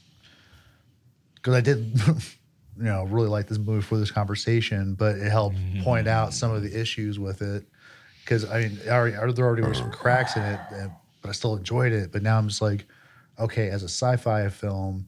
[1.36, 5.56] because I did, you know, really like this movie for this conversation, but it helped
[5.56, 5.82] mm-hmm.
[5.82, 7.64] point out some of the issues with it.
[8.24, 11.32] Because I mean, I already, there already were some cracks in it, and, but I
[11.32, 12.12] still enjoyed it.
[12.12, 12.86] But now I'm just like,
[13.38, 15.06] okay, as a sci-fi film,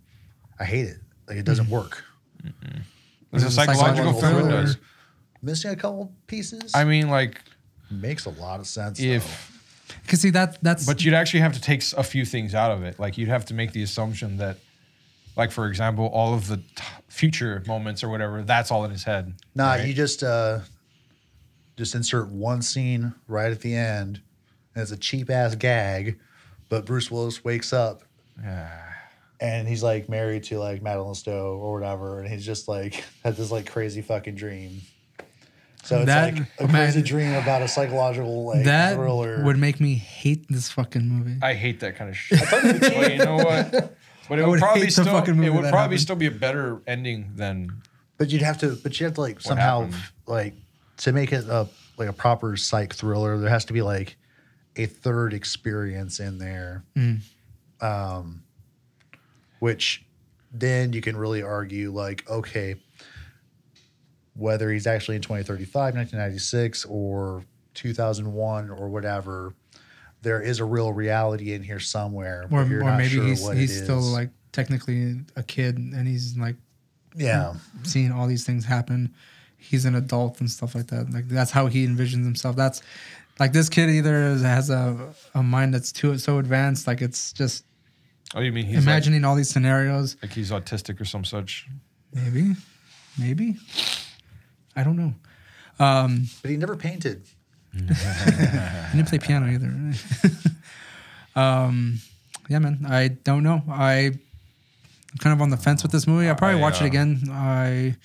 [0.59, 0.99] I hate it.
[1.29, 2.05] Like it doesn't work.
[2.43, 2.83] It's a
[3.33, 4.41] It's a psychological psychological thriller.
[4.43, 4.63] thriller.
[4.63, 4.77] does.
[5.43, 7.41] Missing a couple pieces I mean, like
[7.91, 8.99] makes a lot of sense.
[9.01, 9.51] if,
[10.09, 12.83] Cause see that that's but you'd actually have to take a few things out of
[12.83, 12.99] it.
[12.99, 14.57] Like you'd have to make the assumption that,
[15.37, 16.65] like for example, all of the t-
[17.09, 19.35] future moments or whatever, that's all in his head.
[19.55, 19.87] Nah, right?
[19.87, 20.61] you just uh
[21.77, 24.23] just insert one scene right at the end,
[24.75, 26.19] and it's a cheap ass gag,
[26.69, 28.03] but Bruce Willis wakes up
[29.41, 33.37] and he's like married to like Madeleine Stowe or whatever, and he's just like had
[33.37, 34.81] this like crazy fucking dream.
[35.85, 39.45] So it's That- like a man, crazy dream about a psychological like that thriller.
[39.45, 41.37] would make me hate this fucking movie.
[41.43, 42.41] I hate that kind of shit.
[42.51, 43.97] but you know what?
[44.27, 46.01] But it I would, would probably still it would probably happened.
[46.01, 47.83] still be a better ending than
[48.17, 50.03] But you'd have to, but you have to like somehow happened?
[50.27, 50.55] like
[50.97, 51.69] to make it a
[51.99, 53.37] like a proper psych thriller.
[53.37, 54.17] There has to be like
[54.77, 57.17] a third experience in there, hmm.
[57.85, 58.43] Um,
[59.59, 60.05] which
[60.53, 62.77] then you can really argue like, okay,
[64.35, 69.55] whether he's actually in 2035, 1996, or 2001 or whatever,
[70.23, 72.47] there is a real reality in here somewhere.
[72.51, 76.09] or you're or not maybe sure he's what he's still like technically a kid and
[76.09, 76.57] he's like
[77.15, 77.55] yeah.
[77.83, 79.15] seeing all these things happen.
[79.59, 81.11] He's an adult and stuff like that.
[81.13, 82.57] Like that's how he envisions himself.
[82.57, 82.83] That's
[83.39, 87.65] like this kid either has a a mind that's too so advanced, like it's just
[88.35, 90.17] oh you mean he's like, imagining all these scenarios.
[90.23, 91.67] like he's autistic or some such.
[92.13, 92.55] Maybe,
[93.19, 93.57] maybe.
[94.77, 95.15] I don't know.
[95.79, 97.23] Um, But he never painted.
[97.75, 99.73] I didn't play piano either.
[101.41, 101.99] um,
[102.49, 102.87] yeah, man.
[102.89, 103.63] I don't know.
[103.69, 104.13] I
[105.13, 106.29] I'm kind of on the fence with this movie.
[106.29, 107.23] I'll probably I, watch uh, it again.
[107.31, 107.97] I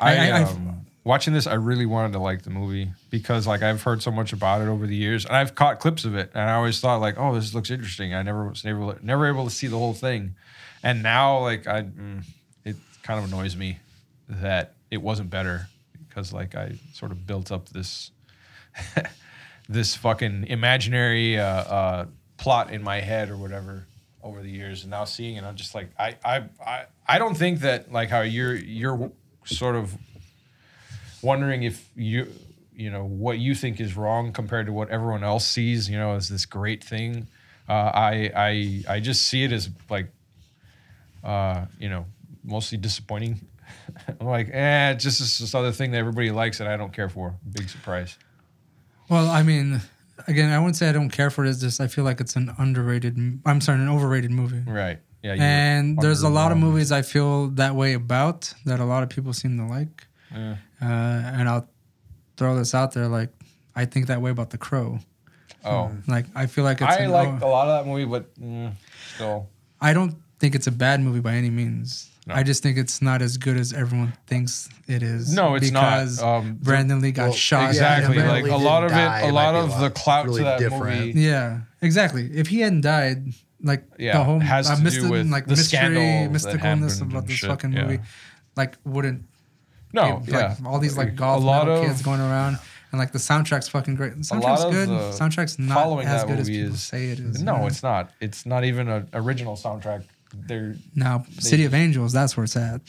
[0.00, 3.62] I, I- I- um, watching this, I really wanted to like the movie because like
[3.62, 6.30] I've heard so much about it over the years, and I've caught clips of it,
[6.34, 8.14] and I always thought like, oh, this looks interesting.
[8.14, 10.34] I never was never never able to see the whole thing,
[10.82, 12.24] and now like I, mm,
[12.64, 13.78] it kind of annoys me
[14.28, 15.68] that it wasn't better
[16.08, 18.10] because like I sort of built up this
[19.68, 23.86] this fucking imaginary uh, uh, plot in my head or whatever
[24.22, 27.36] over the years, and now seeing it, I'm just like, I, I, I, I don't
[27.36, 29.12] think that like how you're you're
[29.44, 29.94] sort of
[31.24, 32.26] wondering if you
[32.76, 36.14] you know what you think is wrong compared to what everyone else sees you know
[36.14, 37.26] as this great thing
[37.68, 40.08] uh, I I I just see it as like
[41.22, 42.06] uh, you know
[42.44, 43.40] mostly disappointing
[44.20, 46.92] I'm like eh it's just it's this other thing that everybody likes that I don't
[46.92, 48.18] care for big surprise
[49.10, 49.82] well, I mean,
[50.26, 51.50] again, I wouldn't say I don't care for it.
[51.50, 53.18] It's just I feel like it's an underrated.
[53.44, 54.62] i'm sorry, an overrated movie.
[54.66, 58.84] right yeah And there's a lot of movies I feel that way about that a
[58.84, 60.06] lot of people seem to like.
[60.34, 60.56] Yeah.
[60.84, 61.68] Uh, and I'll
[62.36, 63.30] throw this out there, like
[63.74, 64.98] I think that way about The Crow.
[65.64, 66.90] oh Like I feel like it's.
[66.90, 68.72] I an- like oh, a lot of that movie but mm,
[69.14, 69.48] still
[69.80, 72.10] I don't think it's a bad movie by any means.
[72.26, 75.34] I just think it's not as good as everyone thinks it is.
[75.34, 75.90] No, it's not.
[76.00, 77.68] because Um, Brandon Lee got well, shot.
[77.68, 78.16] exactly.
[78.16, 79.80] Yeah, like Brandon a lot of die, it, it a lot be a of lot
[79.80, 81.06] the clout really to that different.
[81.06, 81.20] movie.
[81.20, 82.30] Yeah, exactly.
[82.32, 85.50] If he hadn't died, like Yeah, the whole has uh, to do with like the
[85.50, 87.82] mystery, scandals that mysticalness about this shit, fucking yeah.
[87.82, 88.00] movie,
[88.56, 89.24] like wouldn't
[89.94, 92.58] No, like yeah, all these like a golf lot metal of kids going around,
[92.90, 94.12] and like the soundtrack's fucking great.
[94.20, 94.88] The a lot soundtrack's good.
[94.88, 97.40] the soundtrack's not following as that good as people is say it is.
[97.42, 97.66] no, man.
[97.68, 98.10] it's not.
[98.20, 100.04] It's not even an original soundtrack.
[100.34, 102.12] They're now City of Angels.
[102.12, 102.80] That's where it's at.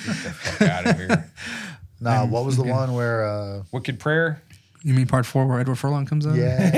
[0.00, 1.30] fuck out of here.
[2.00, 3.24] Nah, what was the one where?
[3.24, 4.42] uh Wicked Prayer.
[4.86, 6.36] You mean part four where Edward Furlong comes out?
[6.36, 6.70] Yeah,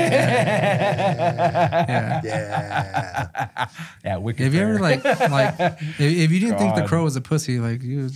[1.83, 2.21] yeah.
[2.23, 3.67] yeah.
[4.03, 4.47] Yeah, Wicked.
[4.47, 7.59] If you ever like like if, if you didn't think the crow was a pussy,
[7.59, 8.09] like you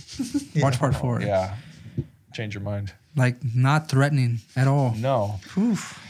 [0.56, 1.20] watch part four.
[1.20, 1.54] yeah,
[2.32, 2.92] change your mind.
[3.14, 4.94] Like not threatening at all.
[4.96, 6.00] No, Oof.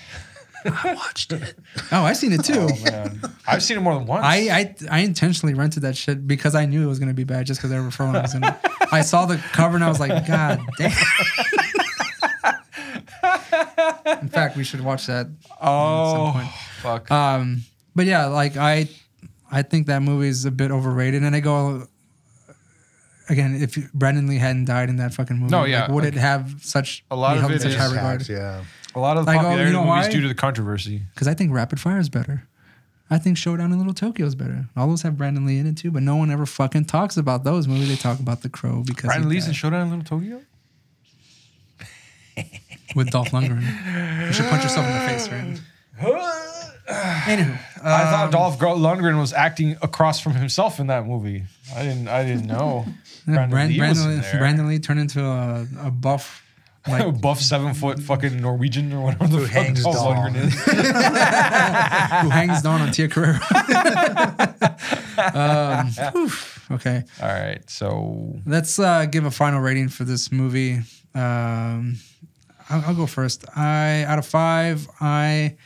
[0.65, 1.59] I watched it.
[1.93, 2.69] Oh, I seen it too.
[2.71, 4.25] oh man, I've seen it more than once.
[4.25, 7.45] I, I I intentionally rented that shit because I knew it was gonna be bad
[7.47, 8.55] just because Edward Furlong was in it.
[8.91, 10.93] I saw the cover and I was like, God damn.
[14.23, 15.27] In fact, we should watch that.
[15.61, 16.49] oh point.
[16.81, 17.11] fuck.
[17.11, 17.63] Um,
[17.95, 18.89] but yeah, like I,
[19.51, 21.87] I think that movie is a bit overrated, and I go
[23.29, 23.55] again.
[23.61, 26.19] If Brandon Lee hadn't died in that fucking movie, No, like, yeah, would like, it
[26.21, 28.29] have such a lot be of held in it such is high Tax, regard?
[28.29, 28.65] yeah.
[28.95, 30.11] a lot of the like, oh, you popularity know of movies why?
[30.13, 31.03] due to the controversy.
[31.15, 32.47] Because I think Rapid Fire is better.
[33.11, 34.67] I think Showdown in Little Tokyo is better.
[34.77, 37.45] All those have Brandon Lee in it too, but no one ever fucking talks about
[37.45, 37.89] those movies.
[37.89, 40.41] They talk about The Crow because Brandon he Lee's in died Showdown in Little Tokyo.
[42.95, 43.63] with Dolph Lundgren.
[44.27, 45.61] You should punch yourself in the face, right?
[46.87, 51.45] Anywho, I um, thought Dolph Gr- Lundgren was acting across from himself in that movie.
[51.75, 52.09] I didn't.
[52.09, 52.85] I didn't know.
[53.27, 54.39] yeah, Brandon Lee was Brandon, Lee, there.
[54.39, 56.45] Brandon Lee turned into a, a buff,
[56.89, 60.17] like buff seven foot fucking Norwegian or whatever the Who fuck hangs Dolph dong.
[60.17, 60.55] Lundgren is.
[62.23, 63.41] who hangs down on Tia Carrera.
[65.35, 66.31] um, whew,
[66.73, 70.81] okay, All right, so let's uh, give a final rating for this movie.
[71.15, 71.97] Um,
[72.71, 73.45] I'll, I'll go first.
[73.57, 75.57] I out of five, I,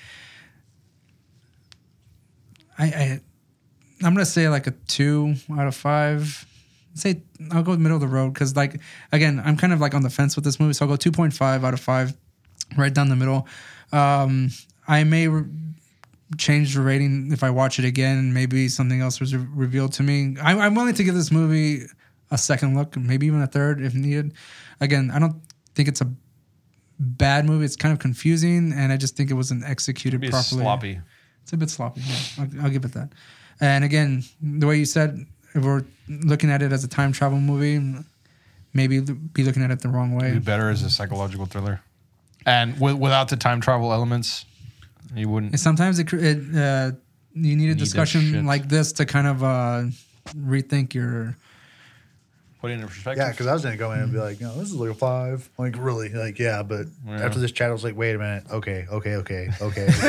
[2.79, 3.21] I, I,
[4.03, 6.47] I'm gonna say like a two out of five.
[6.95, 8.81] Say I'll go middle of the road because like
[9.13, 11.13] again, I'm kind of like on the fence with this movie, so I'll go two
[11.13, 12.17] point five out of five,
[12.77, 13.47] right down the middle.
[13.93, 14.51] Um,
[14.87, 15.45] I may re-
[16.37, 18.33] change the rating if I watch it again.
[18.33, 20.37] Maybe something else was re- revealed to me.
[20.43, 21.87] I'm, I'm willing to give this movie
[22.31, 24.35] a second look, maybe even a third if needed.
[24.81, 25.37] Again, I don't
[25.75, 26.11] think it's a
[26.99, 27.65] bad movie.
[27.65, 30.63] It's kind of confusing, and I just think it wasn't executed properly.
[30.63, 31.01] sloppy.
[31.43, 32.03] It's a bit sloppy.
[32.03, 33.11] Yeah, I'll, I'll give it that.
[33.61, 37.41] And again, the way you said, if we're looking at it as a time travel
[37.41, 38.05] movie,
[38.75, 40.33] maybe be looking at it the wrong way.
[40.33, 41.81] Be better as a psychological thriller,
[42.47, 44.45] and wi- without the time travel elements,
[45.15, 45.53] you wouldn't.
[45.53, 46.93] And sometimes it, it uh,
[47.35, 49.85] you need a that discussion like this to kind of uh,
[50.37, 51.37] rethink your.
[52.61, 53.23] Put it in perspective.
[53.25, 54.95] Yeah, because I was gonna go in and be like, no, this is like a
[54.95, 55.49] five.
[55.59, 57.25] Like really, like yeah, but Yeah.
[57.25, 59.87] after this chat, I was like, wait a minute, okay, okay, okay, okay.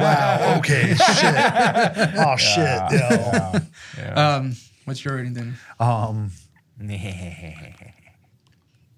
[0.00, 2.16] wow, okay, shit.
[2.18, 2.80] Oh shit.
[2.92, 3.52] You know.
[3.98, 4.36] Yeah.
[4.36, 4.56] Um,
[4.86, 5.56] what's your rating then?
[5.78, 6.30] Um,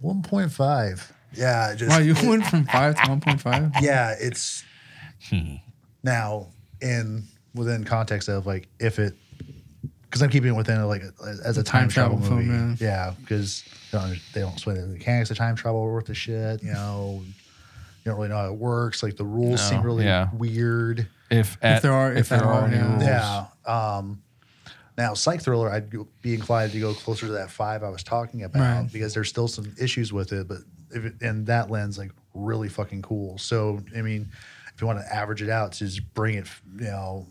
[0.01, 1.13] one point five.
[1.35, 3.71] Yeah, just Wow, you went from five to one point five.
[3.81, 4.65] yeah, it's
[6.03, 6.47] now
[6.81, 7.25] in
[7.55, 9.15] within context of like if it
[10.09, 11.03] because I'm keeping it within like
[11.45, 12.85] as a time, time travel, travel film, movie.
[12.85, 16.63] yeah, because they don't, they don't explain the mechanics of time travel worth the shit.
[16.63, 17.33] You know, you
[18.05, 19.03] don't really know how it works.
[19.03, 20.29] Like the rules seem really yeah.
[20.33, 21.09] weird.
[21.31, 22.91] if at, there are- if there at all, are any yeah.
[22.91, 23.03] rules.
[23.67, 23.97] Yeah.
[23.97, 24.23] Um,
[24.97, 25.91] now, psych thriller, I'd
[26.23, 28.93] be inclined to go closer to that five I was talking about Right.
[28.93, 30.59] because there's still some issues with it, but
[30.91, 33.39] if it, in that lens, like really fucking cool.
[33.39, 34.29] So, I mean,
[34.75, 36.49] if you want to average it out, just bring it,
[36.79, 37.27] you know,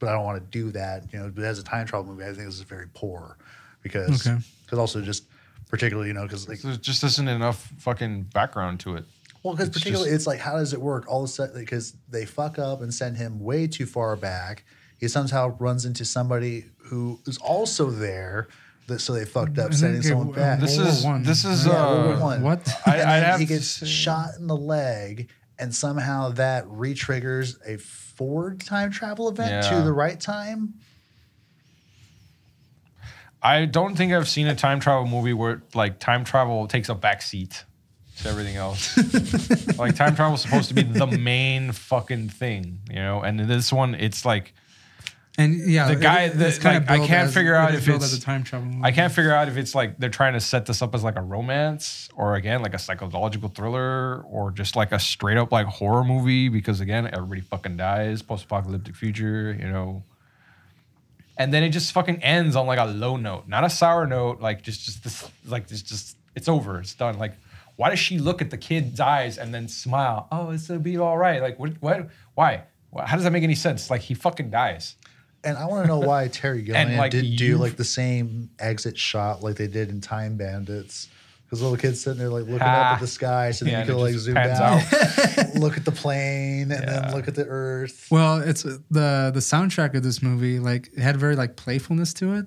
[0.00, 1.30] but I don't want to do that, you know.
[1.32, 3.36] But as a time travel movie, I think this is very poor
[3.82, 4.36] because, Okay.
[4.64, 5.24] because also just
[5.68, 9.04] particularly, you know, because like There just isn't enough fucking background to it.
[9.44, 11.04] well, because It's particularly just- it's like, how does it work?
[11.06, 14.64] All of a sudden, because they fuck up and send him way too far back.
[14.98, 18.48] He somehow runs into somebody who is also there.
[18.88, 20.58] That, so they fucked up sending Okay, someone well, back.
[20.60, 21.22] This World War is One.
[21.22, 22.42] this is Yeah, World War uh, One.
[22.42, 22.68] What?
[22.84, 25.28] I, I'd then have he to gets say- shot in the leg,
[25.60, 30.74] and somehow that re-triggers a forward time travel event to the right time.
[33.42, 36.94] I don't think I've seen a time travel movie where like time travel takes a
[36.94, 37.64] back seat
[38.22, 38.96] to everything else.
[39.78, 43.22] like time travel is supposed to be the main fucking thing, you know.
[43.22, 44.54] And in this one, it's like
[45.40, 47.74] And yeah, The guy it- that- it's kind of like, I can't as- figure out
[47.74, 48.66] if it's- a time travel.
[48.68, 48.80] Movie.
[48.84, 51.16] I can't figure out if it's like they're trying to set this up as like
[51.16, 55.66] a romance or again like a psychological thriller or just like a straight up like
[55.66, 60.02] horror movie because again everybody fucking dies, post apocalyptic future, you know.
[61.38, 64.40] and then it just fucking ends on like a low note, not a sour note.
[64.40, 66.78] Like just just this like this just it's over.
[66.80, 67.18] It's done.
[67.18, 67.34] Like
[67.76, 70.28] why does she look at the kid's eyes and then smile?
[70.30, 71.40] Oh, it's gonna be all right.
[71.40, 71.72] Like what?
[71.80, 72.10] What?
[72.34, 72.64] Why?
[72.90, 73.88] Why- How does that make any sense?
[73.88, 74.96] Like he fucking dies.
[75.42, 78.98] And I want to know why Terry Gilliam like, didn't do like the same exit
[78.98, 81.08] shot like they did in Time Bandits.
[81.46, 82.90] Because little kids sitting there like looking Ah.
[82.90, 85.84] up at the sky, so then Yeah, you could like zoom pans out, look at
[85.84, 87.00] the plane, and Yeah.
[87.00, 88.06] then look at the Earth.
[88.10, 90.58] Well, it's the the soundtrack of this movie.
[90.60, 92.46] Like it had very like playfulness to it.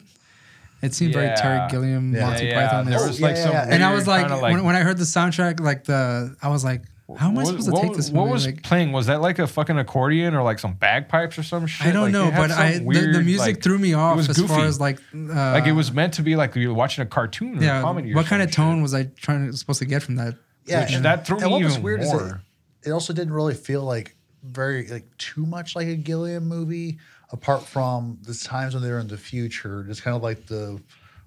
[0.81, 2.27] It seemed very Terry Gilliam, Yeah.
[2.27, 2.85] Monty yeah, Python.
[2.85, 3.51] there is- was like yeah, some.
[3.53, 3.67] yeah.
[3.71, 6.63] and I was like, kinda, when, when I heard the soundtrack, like the I was
[6.63, 6.83] like,
[7.17, 8.19] how am I what- supposed to take was- this movie?
[8.19, 8.91] What was like, playing?
[8.91, 11.87] Was that like a fucking accordion or like some bagpipes or some shit?
[11.87, 14.29] I don't Like, know, but some I the, the music like- threw me off was
[14.29, 17.01] as far as like uh, like it was meant to be like you were watching
[17.01, 17.81] a cartoon or a yeah.
[17.81, 18.11] comedy.
[18.13, 18.81] or What kind of tone shit.
[18.83, 20.35] was I trying to supposed to get from that?
[20.65, 22.41] Yeah, Which and, that threw and me what was even weird is more.
[22.83, 26.99] it, it also didn't really feel like very like too much like a Gilliam movie,
[27.31, 30.81] apart from the times when they were in the future, just kind of like the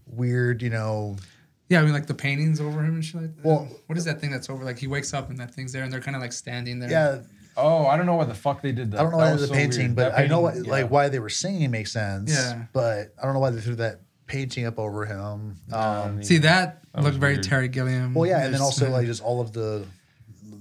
[0.06, 1.16] weird, you know,
[1.68, 3.20] Yeah, I mean like the paintings over him and shit.
[3.22, 3.44] Like that.
[3.44, 4.64] Well- what is that thing that's over?
[4.64, 6.90] Like he wakes up and that thing's there, and they're kind of like standing there.
[6.90, 7.18] yeah.
[7.58, 9.00] Oh, I don't know what the fuck they did that.
[9.00, 9.96] I don't know That why was the so painting, weird.
[9.96, 12.30] but That I know what, painting, like why they were singing makes sense.
[12.30, 12.64] Yeah.
[12.74, 15.56] but I don't know why they threw that painting up over him.
[15.72, 17.44] Um, See that, That looked very weird.
[17.44, 18.12] Terry Gilliam.
[18.12, 19.86] well, yeah, and then also like just all of the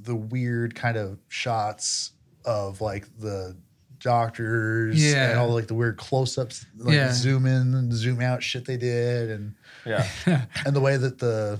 [0.04, 2.14] the weird kind of shots
[2.46, 3.58] of like the
[4.00, 5.32] doctors Yeah.
[5.32, 7.12] and all like the weird close-ups like Yeah.
[7.12, 10.06] zoom in and zoom out shit they did and Yeah.
[10.66, 11.60] and the way that the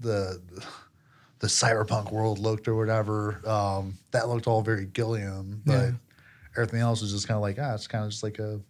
[0.00, 0.40] the
[1.40, 5.90] the cyberpunk world looked or whatever um that looked all very Gilliam but Yeah.
[6.56, 8.60] everything else was just kind of like ah it's kind of just like a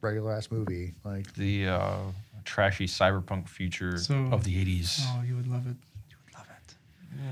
[0.00, 1.96] regular ass movie like the uh,
[2.44, 5.00] trashy cyberpunk future So- of the 80s.
[5.02, 5.76] Oh, you would love it.
[6.10, 6.74] You would love it.
[7.16, 7.22] Yeah.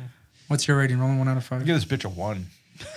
[0.49, 0.99] What's your rating?
[0.99, 1.65] Rolling one out of five.
[1.65, 2.47] Give this bitch a one.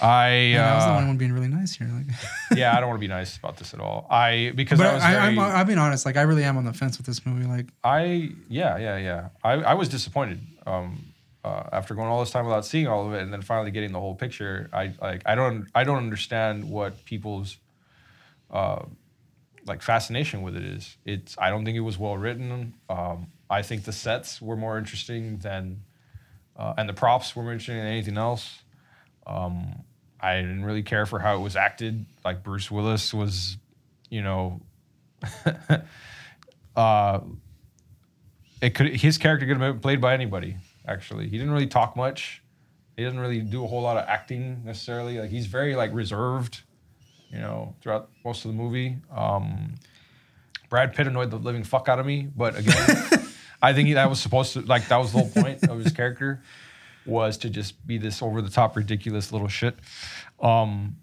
[0.00, 1.88] I Man, I was the uh, only one being really nice here.
[1.88, 2.06] Like,
[2.58, 4.06] yeah, I don't want to be nice about this at all.
[4.10, 6.06] I because but I was I, very, I'm, I'm being honest.
[6.06, 7.46] Like, I really am on the fence with this movie.
[7.46, 9.28] Like, I yeah yeah yeah.
[9.42, 10.40] I, I was disappointed.
[10.66, 13.70] Um, uh, after going all this time without seeing all of it, and then finally
[13.70, 17.56] getting the whole picture, I like I don't I don't understand what people's
[18.50, 18.84] uh,
[19.66, 20.96] like fascination with it is.
[21.04, 22.74] It's I don't think it was well written.
[22.88, 25.84] Um, I think the sets were more interesting than,
[26.56, 28.62] uh, and the props were more interesting than anything else.
[29.26, 29.84] Um,
[30.20, 32.04] I didn't really care for how it was acted.
[32.24, 33.56] Like Bruce Willis was,
[34.10, 34.60] you know,
[36.76, 37.20] uh,
[38.60, 40.56] it could his character could have been played by anybody.
[40.86, 42.42] Actually, he didn't really talk much.
[42.96, 45.20] He doesn't really do a whole lot of acting necessarily.
[45.20, 46.62] Like he's very like reserved,
[47.30, 48.96] you know, throughout most of the movie.
[49.14, 49.76] Um,
[50.68, 53.28] Brad Pitt annoyed the living fuck out of me, but again,
[53.62, 56.42] I think that was supposed to like that was the whole point of his character
[57.08, 59.76] was to just be this over the top ridiculous little shit.
[60.40, 60.96] Um,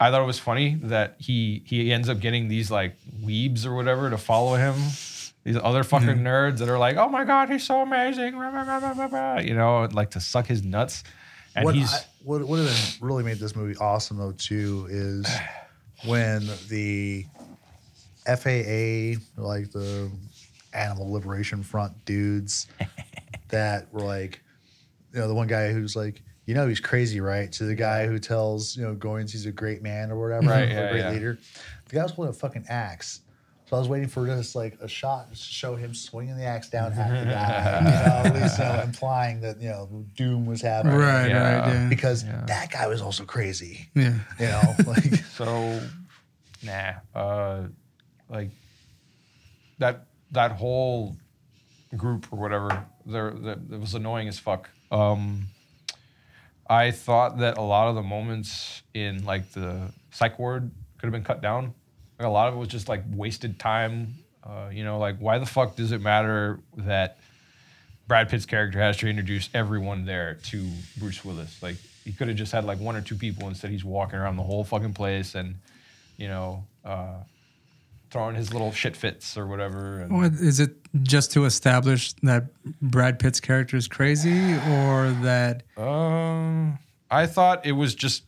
[0.00, 3.74] I thought it was funny that he he ends up getting these like weebs or
[3.74, 4.74] whatever to follow him.
[5.44, 8.62] These other fucking nerds that are like, "Oh my god, he's so amazing!" rah, rah,
[8.62, 11.04] rah, rah, rah, rah," You know, like to suck his nuts.
[11.54, 15.26] And what he's I, what would have really made this movie awesome though too is
[16.04, 17.26] when the
[18.26, 20.10] FAA like the
[20.72, 22.66] Animal Liberation Front dudes
[23.48, 24.40] that were like
[25.12, 28.06] you know the one guy who's like you know he's crazy right to the guy
[28.06, 31.00] who tells you know Goines he's a great man or whatever Right, a yeah, great
[31.00, 31.10] yeah.
[31.10, 31.38] leader
[31.88, 33.20] the guy was holding a fucking axe
[33.68, 36.68] so I was waiting for just like a shot to show him swinging the axe
[36.68, 40.44] down at the guy you know at least you know, implying that you know doom
[40.46, 41.60] was happening right, Yeah.
[41.60, 42.44] right, yeah, because Yeah.
[42.46, 43.88] that guy was also crazy.
[43.94, 44.14] yeah.
[44.40, 45.80] You know, like So,
[46.62, 46.92] nah.
[47.14, 47.68] Uh,
[48.28, 48.50] like
[49.78, 51.16] that that whole
[51.96, 54.68] group or whatever, there that it was annoying as fuck.
[54.92, 55.46] Um,
[56.68, 61.12] I thought that a lot of the moments in like the psych ward could have
[61.12, 61.74] been cut down.
[62.18, 64.14] Like a lot of it was just like wasted time.
[64.44, 67.18] Uh, you know, like why the fuck does it matter that
[68.06, 70.68] Brad Pitt's character has to introduce everyone there to
[70.98, 71.62] Bruce Willis?
[71.62, 73.70] Like he could have just had like one or two people instead.
[73.70, 75.56] He's walking around the whole fucking place and
[76.16, 77.16] you know uh,
[78.12, 80.02] throwing his little shit fits or whatever.
[80.02, 82.44] And What, is it just to establish that
[82.82, 86.78] Brad Pitt's character is crazy, or that um,
[87.10, 88.24] I thought it was just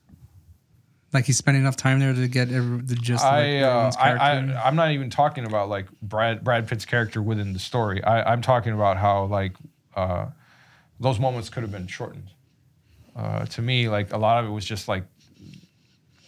[1.12, 3.92] like he spent enough time there to get every, the gist of like, I, uh,
[3.98, 4.58] I, character?
[4.58, 8.02] I, I'm not even talking about like Brad Brad Pitt's character within the story.
[8.02, 9.52] I, I'm talking about how like
[9.94, 10.26] uh,
[10.98, 12.30] those moments could have been shortened.
[13.14, 15.04] Uh, to me, like a lot of it was just like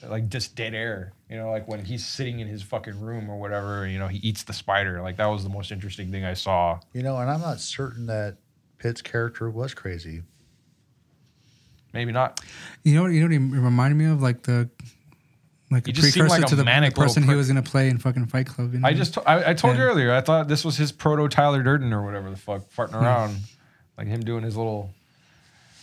[0.09, 1.13] like just dead air.
[1.31, 3.87] You know, like when he's sitting in his fucking room or whatever.
[3.87, 5.03] You know, he eats the spider.
[5.03, 6.81] Like that was the most interesting thing I saw.
[6.93, 8.37] you know, and I'm not certain that
[8.79, 10.23] Pitt's character was crazy.
[11.93, 12.41] Maybe not.
[12.85, 13.13] You know what?
[13.13, 14.23] You know what he reminded me of?
[14.23, 14.69] Like the
[15.71, 17.35] like a He just seemed precursor like a to the, the manic little person he
[17.35, 18.75] was gonna play in fucking Fight Club.
[18.75, 18.89] You know?
[18.89, 20.13] I just to- I, I told you earlier.
[20.13, 23.37] I thought this was his proto Tyler Durden or whatever the fuck, farting around,
[23.97, 24.91] like him doing his little.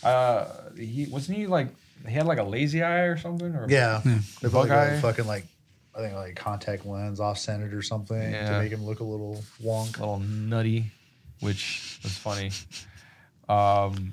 [0.02, 0.46] Uh,
[0.78, 1.68] he wasn't he like
[2.06, 4.84] he had like a lazy eye or something or Yeah, they put like Buckeye.
[4.96, 5.46] a fucking like
[5.94, 8.50] I think like contact lens off centered or something Yeah.
[8.52, 9.96] to make him look a little wonk.
[9.98, 10.90] A little nutty,
[11.40, 12.50] which was funny.
[13.48, 14.12] Um,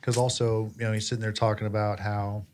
[0.00, 2.44] Because also, you know, he's sitting there talking about how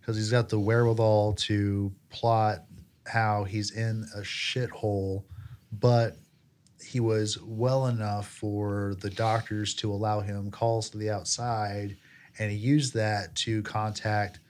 [0.00, 2.64] because he's got the wherewithal to plot
[3.06, 5.24] how he's in a shithole,
[5.72, 6.18] but
[6.84, 11.96] he was well enough for the doctors to allow him calls to the outside,
[12.38, 14.40] and he used that to contact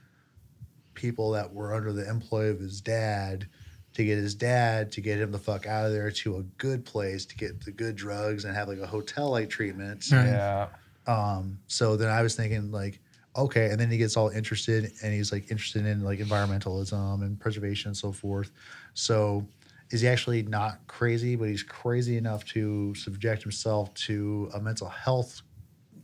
[0.95, 3.47] people that were under the employ of his dad
[3.95, 6.85] to get his dad to get him the fuck out of there to a good
[6.85, 10.05] place to get the good drugs and have like a hotel like treatment.
[10.11, 10.69] Yeah,
[11.07, 13.01] Um, so then I was thinking like,
[13.37, 17.39] okay, and then he gets all interested and he's like interested in like environmentalism and
[17.39, 18.51] preservation and so forth.
[18.95, 19.47] So
[19.91, 24.89] is he actually not crazy, but he's crazy enough to subject himself to a mental
[24.89, 25.43] health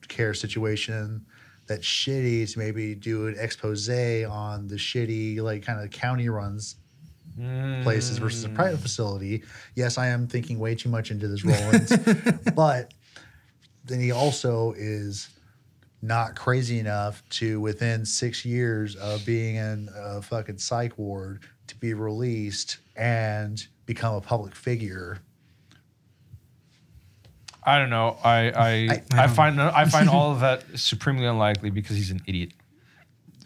[0.08, 1.24] care situation
[1.70, 6.74] that's shitty to maybe do an expose on the shitty like kind of county runs
[7.82, 8.82] places versus a private mm.
[8.82, 9.44] facility.
[9.76, 12.92] Yes, I am thinking way too much into this Roland, but
[13.84, 15.28] then he also is
[16.02, 21.76] not crazy enough to within six years of being in a fucking psych ward to
[21.76, 25.18] be released and become a public figure.
[27.62, 28.16] I don't know.
[28.24, 28.68] I I,
[29.12, 32.52] I- I, find I find all of that supremely unlikely because he's an idiot.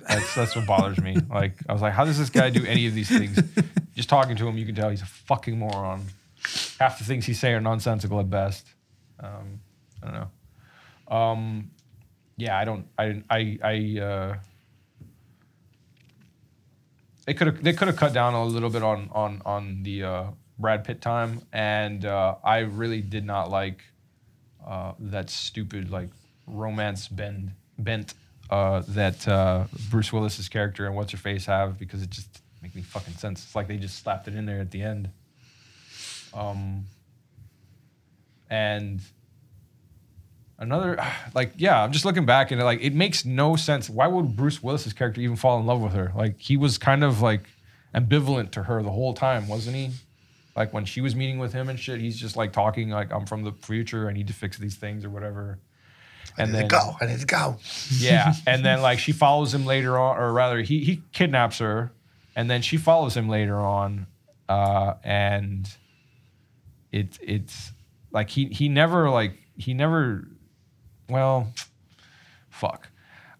[0.08, 1.16] That's that's what bothers me.
[1.30, 3.40] Like I was like, how does this guy do any of these things?
[3.96, 6.06] Just talking to him, you can tell he's a fucking moron.
[6.78, 8.66] Half the things he say are nonsensical at best.
[9.18, 9.60] Um,
[10.02, 10.14] I don't
[11.08, 11.16] know.
[11.16, 11.70] Um,
[12.36, 12.86] yeah, I don't.
[12.98, 14.00] I I I.
[14.00, 14.36] Uh,
[17.26, 20.02] they could have they could have cut down a little bit on on on the
[20.04, 20.24] uh,
[20.58, 23.82] Brad Pitt time, and uh, I really did not like
[24.66, 26.08] uh, that stupid like
[26.46, 28.14] romance bend bent
[28.50, 32.74] uh, that uh, Bruce Willis's character and what's her face have because it just make
[32.74, 33.44] me fucking sense.
[33.44, 35.10] It's like they just slapped it in there at the end.
[36.34, 36.84] Um,
[38.50, 39.00] and
[40.58, 40.98] another
[41.34, 44.62] like yeah i'm just looking back and like it makes no sense why would bruce
[44.62, 47.48] willis's character even fall in love with her like he was kind of like
[47.94, 49.90] ambivalent to her the whole time wasn't he
[50.57, 53.26] like when she was meeting with him and shit he's just like talking like i'm
[53.26, 55.59] from the future i need to fix these things or whatever
[56.36, 56.96] and I then go.
[57.00, 57.59] I need to go.
[57.98, 61.92] yeah and then like she follows him later on or rather he he kidnaps her
[62.34, 64.07] and then she follows him later on
[64.48, 65.68] uh and
[66.92, 67.72] it it's
[68.12, 70.28] like he he never like he never
[71.09, 71.52] well
[72.50, 72.88] fuck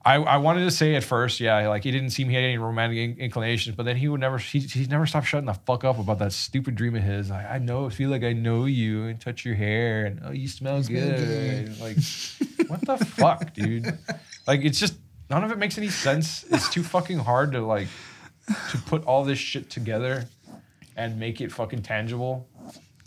[0.07, 2.59] I, I wanted to say at first, yeah, like he didn't seem he had any
[2.59, 5.83] romantic in- inclinations, but then he would never, he, he never stopped shutting the fuck
[5.83, 7.31] up about that stupid dream of his.
[7.31, 10.47] Like, I know, feel like I know you and touch your hair and oh, you
[10.47, 11.81] smell good.
[11.81, 11.97] Like,
[12.69, 13.99] what the fuck, dude?
[14.47, 14.97] Like, it's just
[15.31, 16.45] none of it makes any sense.
[16.51, 17.89] It's too fucking hard to like
[18.71, 20.27] to put all this shit together
[20.97, 22.47] and make it fucking tangible.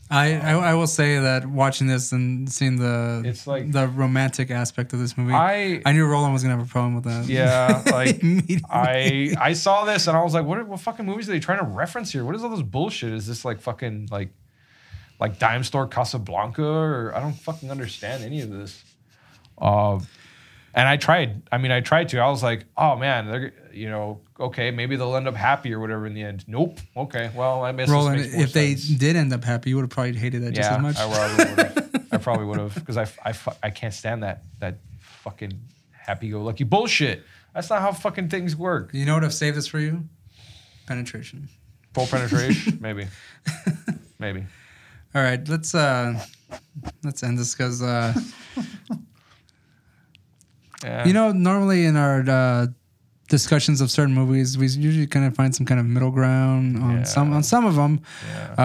[0.10, 4.52] I, I I will say that watching this and seeing the It's like- the romantic
[4.52, 7.26] aspect of this movie, I I knew Roland was gonna have a problem with that.
[7.28, 8.62] yeah, like Immediately.
[8.70, 11.60] I I saw this and I was like, what, what fucking movies are they trying
[11.60, 12.24] to reference here?
[12.24, 13.12] What is all this bullshit?
[13.12, 14.30] Is this like fucking like
[15.20, 18.84] like dime store Casablanca or I don't fucking understand any of this.
[19.58, 20.00] Uh,
[20.74, 21.44] and I tried.
[21.52, 22.20] I mean, I tried to.
[22.20, 25.80] I was like, oh man, they're you know okay, maybe they'll end up happy or
[25.80, 26.46] whatever in the end.
[26.48, 26.80] Nope.
[26.96, 29.00] Okay, well, I guess Roland, if they sense.
[29.00, 30.98] did end up happy, you would have probably hated that just yeah, as much.
[30.98, 32.08] I probably would have.
[32.12, 35.60] I probably would have because I, I, I can't stand that that fucking
[35.92, 37.24] happy-go-lucky bullshit.
[37.54, 38.94] That's not how fucking things work.
[38.94, 40.08] you know what i have saved this for you?
[40.86, 41.50] Penetration.
[41.94, 43.08] Full penetration, maybe,
[44.20, 44.46] maybe.
[45.16, 46.24] All right, let's uh
[47.04, 48.14] let's end this because uh
[50.88, 51.08] Yeah.
[51.08, 52.68] you know normally in our uh
[53.30, 56.92] discussions of certain movies we usually kind of find some kind of middle ground on
[56.98, 57.04] Yeah.
[57.04, 58.00] some on some of them
[58.34, 58.56] Yeah.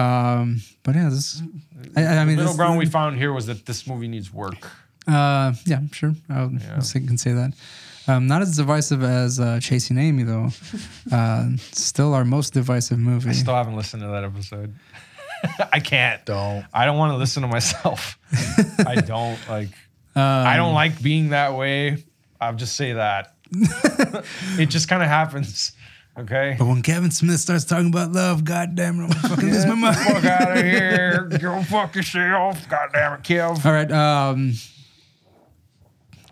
[0.41, 1.41] um but yeah this
[1.97, 4.31] I, I the mean middle this, ground we found here was that this movie needs
[4.33, 4.61] work.
[5.07, 6.79] uh yeah sure I Yeah.
[7.07, 7.51] can say that
[8.05, 10.49] um, not as divisive as uh, Chasing Amy though.
[11.09, 13.29] Uh, still our most divisive movie.
[13.29, 14.75] I still haven't listened to that episode.
[15.71, 16.19] I can't.
[16.25, 16.65] Don't.
[16.73, 18.17] I don't want to listen to myself.
[18.85, 19.69] I don't like.
[20.17, 20.21] Um,
[20.51, 22.03] I don't like being that way.
[22.47, 23.35] I'll just say that.
[24.59, 25.73] it just kind of happens.
[26.17, 26.55] Okay.
[26.59, 29.73] But when Kevin Smith starts talking about love, goddamn it, I'm gonna fucking lose my
[29.75, 29.97] mind.
[29.97, 31.29] Fuck out of here.
[31.41, 32.67] Go fuck yourself.
[32.69, 33.65] God damn it, Kev.
[33.65, 33.91] All right.
[33.91, 34.53] Um,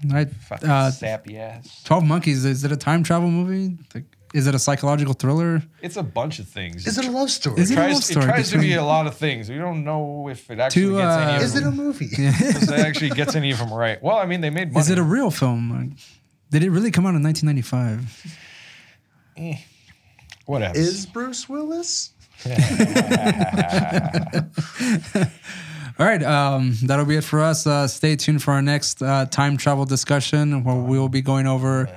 [0.09, 0.31] all right.
[0.31, 1.81] Fucking Uh, sappy ass.
[1.83, 2.45] Twelve Monkeys.
[2.45, 3.77] Is it a time travel movie?
[3.95, 5.61] Like, Is it a psychological thriller?
[5.81, 6.87] It's a bunch of things.
[6.87, 7.61] Is it a love story?
[7.61, 9.49] Is It it a love story it tries to be a lot of things.
[9.49, 12.05] We don't know if it actually Two, gets any uh, of Is it a movie?
[12.11, 14.01] if it actually gets any of them right.
[14.01, 14.81] Well, I mean, they made money.
[14.81, 15.95] Is it a real film?
[16.49, 19.57] Did it really come out in 1995?
[20.45, 20.77] Whatever.
[20.77, 22.11] Is Bruce Willis?
[25.99, 27.67] All right, um, that'll be it for us.
[27.67, 31.45] Uh, stay tuned for our next uh, time travel discussion where we will be going
[31.47, 31.87] over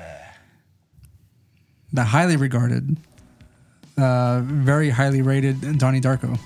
[1.95, 2.97] the highly regarded,
[3.97, 6.39] uh, very highly rated Donnie Darko.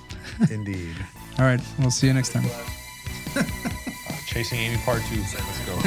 [0.51, 0.95] Indeed.
[1.39, 2.45] All right, we'll see you next time.
[3.35, 3.43] uh,
[4.27, 5.17] Chasing Amy Part Two.
[5.17, 5.73] Let's go.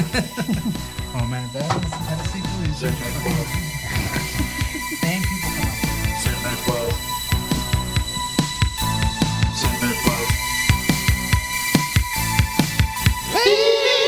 [1.16, 1.68] oh man, that's
[2.08, 2.82] Tennessee Police.
[5.00, 5.38] Thank you.
[6.18, 6.58] Send that.
[9.56, 9.96] Send that.
[13.32, 14.01] Hey!